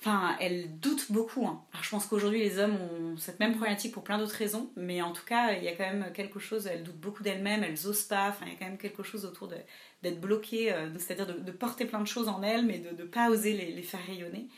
[0.00, 1.46] Enfin, elles doutent beaucoup.
[1.46, 1.64] Hein.
[1.72, 5.00] Alors, je pense qu'aujourd'hui, les hommes ont cette même problématique pour plein d'autres raisons, mais
[5.00, 7.86] en tout cas, il y a quand même quelque chose, elles doutent beaucoup d'elles-mêmes, elles
[7.86, 8.28] osent pas.
[8.28, 11.86] Enfin, il y a quand même quelque chose autour d'être bloquées, euh, c'est-à-dire de, porter
[11.86, 14.48] plein de choses en elles, mais de ne pas oser les, faire rayonner.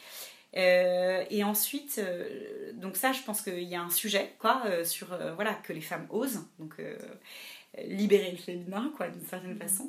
[0.57, 5.16] Euh, et ensuite, euh, donc ça, je pense qu'il y a un sujet, quoi, sur,
[5.37, 6.74] voilà, que les femmes osent, donc
[7.87, 9.61] libérer le féminin, quoi, d'une certaine mmh.
[9.61, 9.88] façon.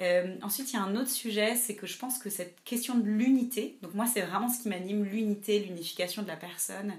[0.00, 2.96] Euh, ensuite, il y a un autre sujet, c'est que je pense que cette question
[2.96, 6.94] de l'unité, donc moi c'est vraiment ce qui m'anime, l'unité, l'unification de la personne,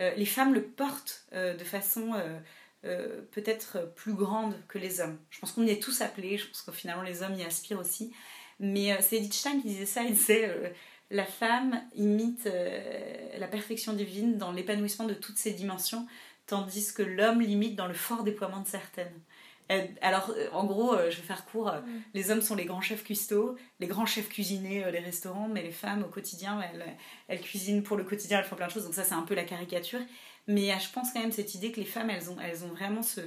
[0.00, 2.14] euh, les femmes le portent euh, de façon
[3.32, 5.18] peut-être plus grande que les hommes.
[5.30, 7.80] Je pense qu'on y est tous appelés, je pense qu'au final les hommes y aspirent
[7.80, 8.12] aussi.
[8.60, 10.72] Mais c'est Edith Stein qui disait ça, il disait
[11.10, 12.48] la femme imite
[13.38, 16.06] la perfection divine dans l'épanouissement de toutes ses dimensions,
[16.46, 19.20] tandis que l'homme l'imite dans le fort déploiement de certaines.
[19.72, 21.72] Euh, alors, euh, en gros, euh, je vais faire court.
[22.14, 25.72] Les hommes sont les grands chefs cuistots, les grands chefs cuisiniers des restaurants, mais les
[25.72, 26.60] femmes, au quotidien,
[27.28, 28.84] elles, cuisinent pour le quotidien, elles font plein de choses.
[28.84, 30.00] Donc ça, c'est un peu la caricature.
[30.46, 33.02] Mais je pense quand même cette idée que les femmes, elles ont, elles ont vraiment
[33.02, 33.20] ce...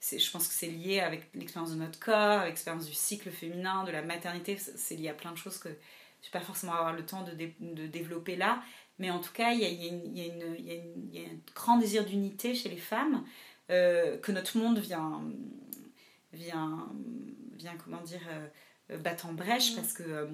[0.00, 3.90] Je pense que c'est lié avec l'expérience de notre corps, l'expérience du cycle féminin, de
[3.90, 4.58] la maternité.
[4.58, 7.32] C'est lié à plein de choses que je vais pas forcément avoir le temps de,
[7.32, 8.62] de développer là.
[8.98, 12.04] Mais en tout cas, il y a, y, a y, y a, un grand désir
[12.04, 13.24] d'unité chez les femmes
[13.68, 15.22] que notre monde vient
[16.34, 16.88] vient,
[17.56, 18.20] vient comment dire,
[18.90, 19.76] euh, battre en brèche mm.
[19.76, 20.26] parce que euh,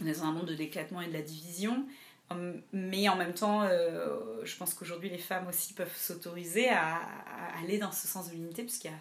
[0.00, 1.86] on est dans un monde de d'éclatement et de la division.
[2.30, 7.00] Hum, mais en même temps, euh, je pense qu'aujourd'hui, les femmes aussi peuvent s'autoriser à,
[7.58, 8.92] aller dans ce sens de l'unité, puisqu'elles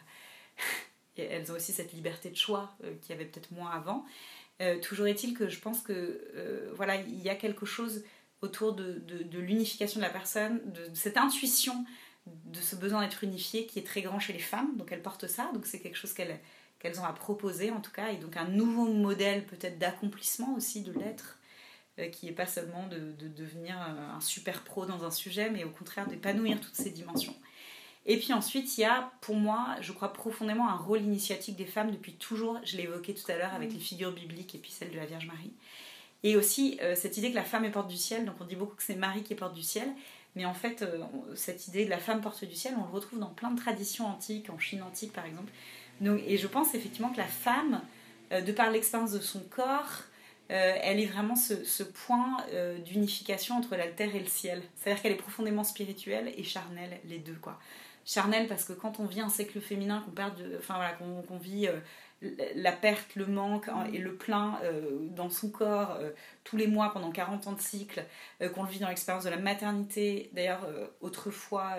[1.51, 4.05] ont aussi cette liberté de choix qu'il y avait peut-être moins avant.
[4.81, 8.05] toujours est-il que je pense que voilà, il y a quelque chose
[8.41, 11.85] autour de, de, l'unification de la personne, de, de, cette intuition
[12.45, 15.27] de ce besoin d'être unifié qui est très grand chez les femmes, donc elles portent
[15.27, 16.39] ça, donc c'est quelque chose qu'elles
[16.79, 20.81] qu'elles ont à proposer en tout cas, et donc un nouveau modèle peut-être d'accomplissement aussi
[20.81, 21.39] de l'être,
[21.99, 25.49] euh, qui n'est pas seulement de, de, devenir euh, un super pro dans un sujet,
[25.49, 27.35] mais au contraire d'épanouir toutes ces dimensions.
[28.05, 31.65] Et puis ensuite, il y a pour moi, je crois profondément, un rôle initiatique des
[31.65, 34.71] femmes depuis toujours, je l'ai évoqué tout à l'heure avec les figures bibliques et puis
[34.71, 35.51] celle de la Vierge Marie.
[36.23, 38.55] Et aussi euh, cette idée que la femme est porte du ciel, donc on dit
[38.55, 39.89] beaucoup que c'est Marie qui est porte du ciel,
[40.37, 40.99] mais en fait, euh,
[41.33, 44.05] cette idée de la femme porte du ciel, on le retrouve dans plein de traditions
[44.05, 45.51] antiques, en Chine antique par exemple.
[45.99, 47.81] Donc, et je pense effectivement que la femme,
[48.31, 50.03] euh, de par l'expérience de son corps,
[50.51, 52.37] euh, elle est vraiment ce, point
[52.85, 54.61] d'unification entre la terre et le ciel.
[54.75, 57.37] C'est-à-dire qu'elle est profondément spirituelle et charnelle, les deux.
[57.41, 57.59] quoi.
[58.05, 60.21] Charnelle parce que quand on vit un cycle féminin, qu'on
[60.59, 61.67] enfin voilà, qu'on vit
[62.21, 66.11] la perte, le manque hein, et le plein euh, dans son corps euh,
[66.43, 68.05] tous les mois pendant 40 ans de cycle,
[68.41, 70.29] euh, qu'on le vit dans l'expérience de la maternité.
[70.33, 70.67] D'ailleurs,
[71.01, 71.77] autrefois,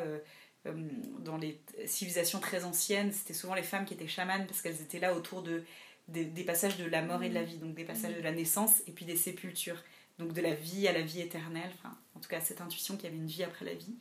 [1.20, 5.00] dans les civilisations très anciennes, c'était souvent les femmes qui étaient chamanes parce qu'elles étaient
[5.00, 5.64] là autour de,
[6.08, 8.82] des, passages de la mort et de la vie, donc des passages de la naissance
[8.86, 9.82] et puis des sépultures,
[10.18, 13.04] donc de la vie à la vie éternelle, enfin, en tout cas cette intuition qu'il
[13.04, 13.96] y avait une vie après la vie.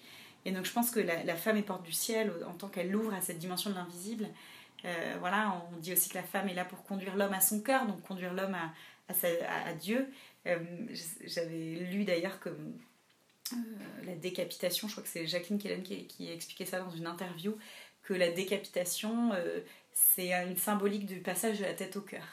[0.45, 2.95] Et donc je pense que la, la femme est porte du ciel en tant qu'elle
[2.95, 4.27] ouvre à cette dimension de l'invisible.
[4.85, 7.61] Euh, voilà, on dit aussi que la femme est là pour conduire l'homme à son
[7.61, 8.73] cœur, donc conduire l'homme à,
[9.09, 10.07] à, Dieu.
[10.45, 10.59] Euh,
[11.25, 13.55] j'avais lu d'ailleurs que euh,
[14.05, 17.07] la décapitation, je crois que c'est Jacqueline Kellen qui, qui, a expliqué ça dans une
[17.07, 17.57] interview,
[18.03, 19.31] que la décapitation,
[19.91, 22.23] c'est une symbolique du passage de la tête au cœur.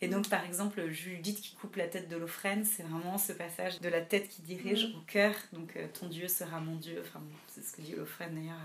[0.00, 3.80] Et donc, par exemple, Judith qui coupe la tête de l'Ophrène, c'est vraiment ce passage
[3.80, 4.96] de la tête qui dirige mm.
[4.96, 5.34] au cœur.
[5.52, 7.00] Donc, ton Dieu sera mon Dieu.
[7.06, 8.58] Enfin, c'est ce que dit l'Ophrène d'ailleurs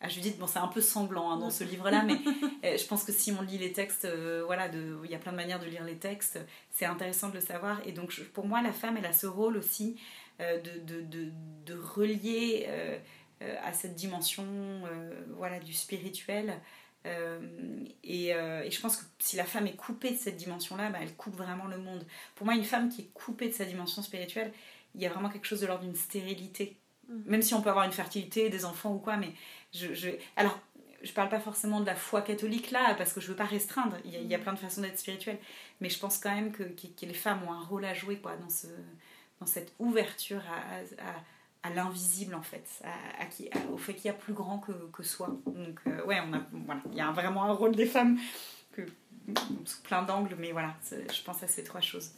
[0.00, 0.38] à, Judith.
[0.38, 2.14] Bon, c'est un peu sanglant hein, dans ce livre-là, mais
[2.64, 5.18] euh, je pense que si on lit les textes, euh, voilà, de, il y a
[5.18, 6.38] plein de manières de lire les textes.
[6.70, 7.80] C'est intéressant de le savoir.
[7.86, 10.00] Et donc, pour moi, la femme, elle a ce rôle aussi
[10.38, 11.32] de, de, de,
[11.66, 12.68] de, relier
[13.40, 14.46] à cette dimension
[15.36, 16.60] voilà, du spirituel.
[17.06, 17.40] Euh,
[18.08, 21.14] euh, et, je pense que si la femme est coupée de cette dimension-là, bah, elle
[21.14, 22.06] coupe vraiment le monde.
[22.34, 24.52] Pour moi, une femme qui est coupée de sa dimension spirituelle,
[24.94, 26.76] il y a vraiment quelque chose de l'ordre d'une stérilité.
[27.08, 27.22] Mm.
[27.26, 29.32] Même si on peut avoir une fertilité, des enfants ou quoi, mais
[29.72, 30.10] je, je...
[30.36, 30.58] alors
[31.02, 33.96] je parle pas forcément de la foi catholique là, parce que je veux pas restreindre.
[34.04, 34.40] Il y a, mm.
[34.40, 35.38] plein de façons d'être spirituelle,
[35.80, 36.64] mais je pense quand même que,
[37.02, 38.66] les femmes ont un rôle à jouer quoi dans ce,
[39.40, 41.14] dans cette ouverture à
[41.62, 42.66] à l'invisible en fait,
[43.18, 45.36] à, qui, au fait qu'il y a plus grand que, que soi.
[45.46, 48.18] Donc euh, ouais, on a, voilà, il y a vraiment un rôle des femmes
[48.72, 48.82] que,
[49.64, 52.12] sous plein d'angles, mais voilà, je pense à ces trois choses.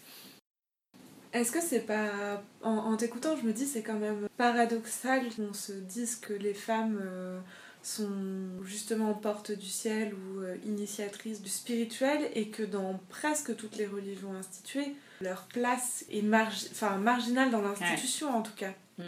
[1.33, 2.43] Est-ce que c'est pas.
[2.63, 6.99] En, t'écoutant, je me dis c'est quand même paradoxal qu'on se dise que les femmes
[7.01, 7.41] euh,
[7.83, 13.77] sont justement portes du ciel ou euh, initiatrices du spirituel et que dans presque toutes
[13.77, 18.75] les religions instituées, leur place est enfin, marginale dans l'institution en tout cas.
[18.99, 19.05] Mm.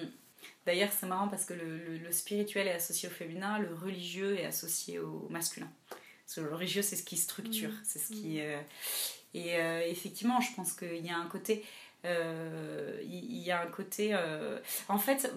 [0.64, 5.00] D'ailleurs, c'est marrant parce que le, spirituel est associé au féminin, le religieux est associé
[5.00, 5.68] au masculin.
[5.88, 7.80] Parce que le religieux, c'est ce qui structure, mmh.
[7.82, 8.38] c'est ce qui.
[8.38, 8.44] Mmh.
[9.34, 11.64] Euh, et effectivement, je pense qu'il y a un côté.
[12.04, 14.16] Euh, il y a un côté.
[14.88, 15.32] En fait,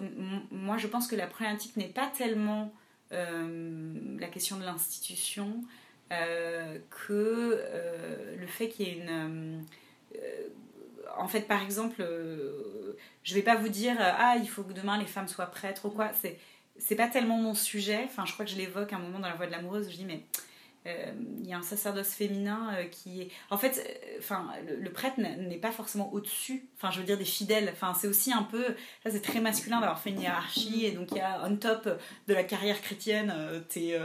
[0.50, 2.72] moi, je pense que la problématique n'est pas tellement
[3.10, 5.62] la question de l'institution
[6.10, 7.60] que
[8.38, 9.64] le fait qu'il y ait une
[11.18, 14.72] en fait, par exemple, euh, je vais pas vous dire euh, ah il faut que
[14.72, 16.10] demain les femmes soient prêtres ou quoi.
[16.20, 16.38] C'est
[16.78, 18.02] c'est pas tellement mon sujet.
[18.04, 19.90] Enfin, je crois que je l'évoque un moment dans la voix de l'amoureuse.
[19.90, 20.45] Je dis mais euh,
[21.40, 23.28] il y a un sacerdoce féminin euh, qui est.
[23.50, 27.24] En fait, euh, enfin, le, prêtre n'est pas forcément au-dessus, enfin, je veux dire, des
[27.24, 27.68] fidèles.
[27.72, 28.62] Enfin, c'est aussi un peu.
[28.64, 31.88] Là, c'est très masculin d'avoir fait une hiérarchie, et donc il y a on top
[32.28, 33.32] de la carrière chrétienne,
[33.68, 33.98] t'es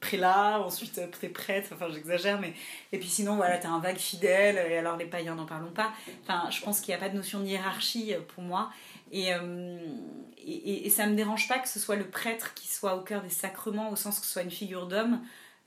[0.00, 2.54] prélat, ensuite t'es prêtre, enfin, j'exagère, mais.
[2.92, 5.92] Et puis sinon, voilà, t'es un vague fidèle, et alors les païens, n'en parlons pas.
[6.22, 8.70] Enfin, je pense qu'il n'y a pas de notion de hiérarchie pour moi.
[9.12, 9.30] Et,
[10.46, 13.22] et, et, ça me dérange pas que ce soit le prêtre qui soit au cœur
[13.22, 15.20] des sacrements, au sens que ce soit une figure d'homme.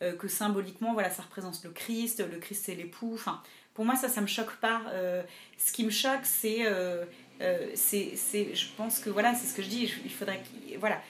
[0.03, 3.11] Euh, que symboliquement, voilà, ça représente le Christ, le Christ c'est l'époux.
[3.15, 3.41] Enfin,
[3.73, 4.81] pour moi, ça, ça me choque pas.
[4.89, 5.23] Euh,
[5.57, 7.05] ce qui me choque, c'est, euh,
[7.73, 9.93] c'est, je pense que voilà, c'est ce que je dis.
[10.05, 10.41] Il faudrait,
[10.79, 11.01] voilà,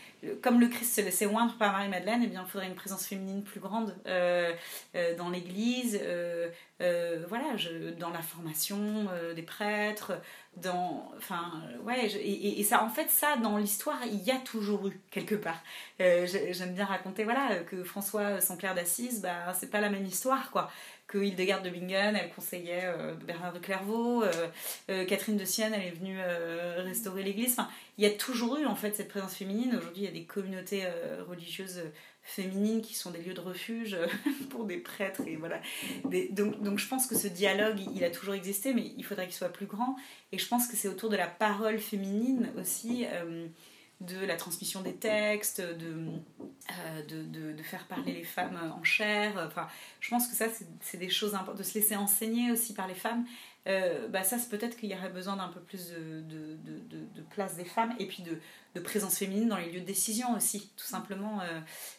[0.41, 3.43] comme le Christ se laissait oindre par Marie-Madeleine, eh bien, il faudrait une présence féminine
[3.43, 5.99] plus grande dans l'Église,
[6.79, 7.45] voilà,
[7.99, 10.13] dans la formation des prêtres,
[10.61, 11.51] dans enfin
[11.83, 15.61] ouais et, ça en fait ça dans l'histoire il y a toujours eu quelque part.
[16.01, 20.51] Euh, j'aime bien raconter voilà que François Saint-Clair d'Assise bah c'est pas la même histoire
[20.51, 20.69] quoi
[21.07, 25.87] que Hildegarde de Bingen elle conseillait euh, Bernard de Clairvaux euh, Catherine de Sienne elle
[25.87, 26.19] est venue
[26.77, 27.53] restaurer l'église.
[27.53, 29.75] Enfin il y a toujours eu en fait cette présence féminine.
[29.77, 30.83] Aujourd'hui il y a des communautés
[31.27, 31.81] religieuses
[32.27, 34.05] féminines qui sont des lieux de refuge euh,
[34.49, 35.61] pour des prêtres et voilà.
[36.31, 39.35] Donc, donc je pense que ce dialogue il a toujours existé mais il faudrait qu'il
[39.35, 39.95] soit plus grand.
[40.33, 43.47] Et je pense que c'est autour de la parole féminine aussi euh,
[44.01, 45.95] de la transmission des textes, de,
[46.69, 49.43] euh, de, de, de, faire parler les femmes en chair.
[49.47, 49.67] Enfin,
[49.99, 50.45] je pense que ça,
[50.81, 53.25] c'est des choses importantes, de se laisser enseigner aussi par les femmes.
[53.67, 57.55] Euh, bah ça, c'est peut-être qu'il y aurait besoin d'un peu plus de, de, place
[57.55, 58.39] des femmes et puis de,
[58.81, 61.41] présence féminine dans les lieux de décision aussi, tout simplement.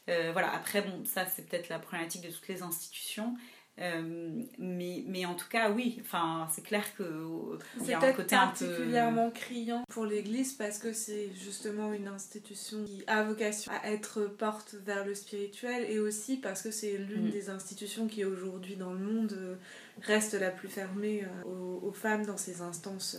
[0.09, 3.37] Euh, voilà, après, bon, ça, c'est peut-être la problématique de toutes les institutions.
[3.81, 8.35] Euh, mais, mais en tout cas, oui, enfin, c'est clair que euh, c'est un côté
[8.35, 14.23] particulièrement criant pour l'Église parce que c'est justement une institution qui a vocation à être
[14.25, 17.31] porte vers le spirituel et aussi parce que c'est l'une mm.
[17.31, 19.55] des institutions qui aujourd'hui dans le monde euh,
[20.03, 23.17] reste la plus fermée aux, femmes dans ces instances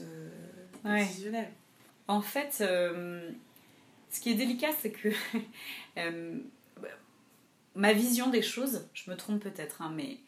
[0.84, 1.52] décisionnelles.
[2.08, 5.10] En fait, ce qui est délicat, c'est que
[7.76, 10.20] ma vision des choses, je me trompe peut-être, hein, mais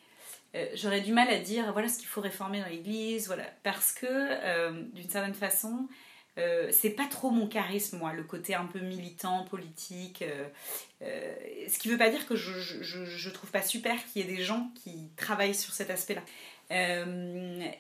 [0.55, 3.91] euh, j'aurais du mal à dire voilà ce qu'il faut réformer dans l'église, voilà, parce
[3.93, 5.87] que euh, d'une certaine façon,
[6.37, 10.23] euh, c'est pas trop mon charisme, moi, le côté un peu militant, politique.
[11.01, 14.43] ce qui veut pas dire que je, je, trouve pas super qu'il y ait des
[14.43, 16.23] gens qui travaillent sur cet aspect-là.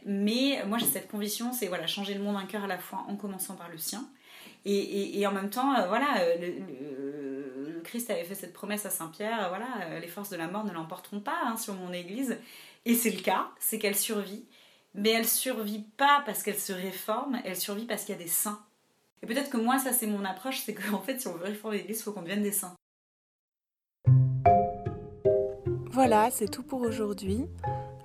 [0.05, 3.05] mais moi, j'ai cette conviction, c'est voilà, changer le monde d'un cœur à la fois
[3.07, 4.07] en commençant par le sien.
[4.63, 7.30] Et, et, et en même temps, voilà, le,
[7.83, 11.19] Christ avait fait cette promesse à Saint-Pierre, voilà, les forces de la mort ne l'emporteront
[11.19, 12.37] pas hein, sur mon église.
[12.85, 14.45] Et c'est le cas, c'est qu'elle survit.
[14.93, 18.27] Mais elle survit pas parce qu'elle se réforme, elle survit parce qu'il y a des
[18.27, 18.59] saints.
[19.23, 21.77] Et peut-être que moi, ça c'est mon approche, c'est qu'en fait, si on veut réformer
[21.77, 22.75] l'église, il faut qu'on devienne des saints.
[25.91, 27.45] Voilà, c'est tout pour aujourd'hui.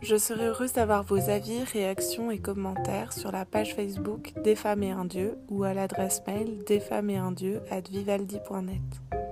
[0.03, 4.83] Je serai heureuse d'avoir vos avis, réactions et commentaires sur la page Facebook Des femmes
[4.83, 9.26] et un dieu ou à l'adresse mail desfemmesetundieu at vivaldi.net.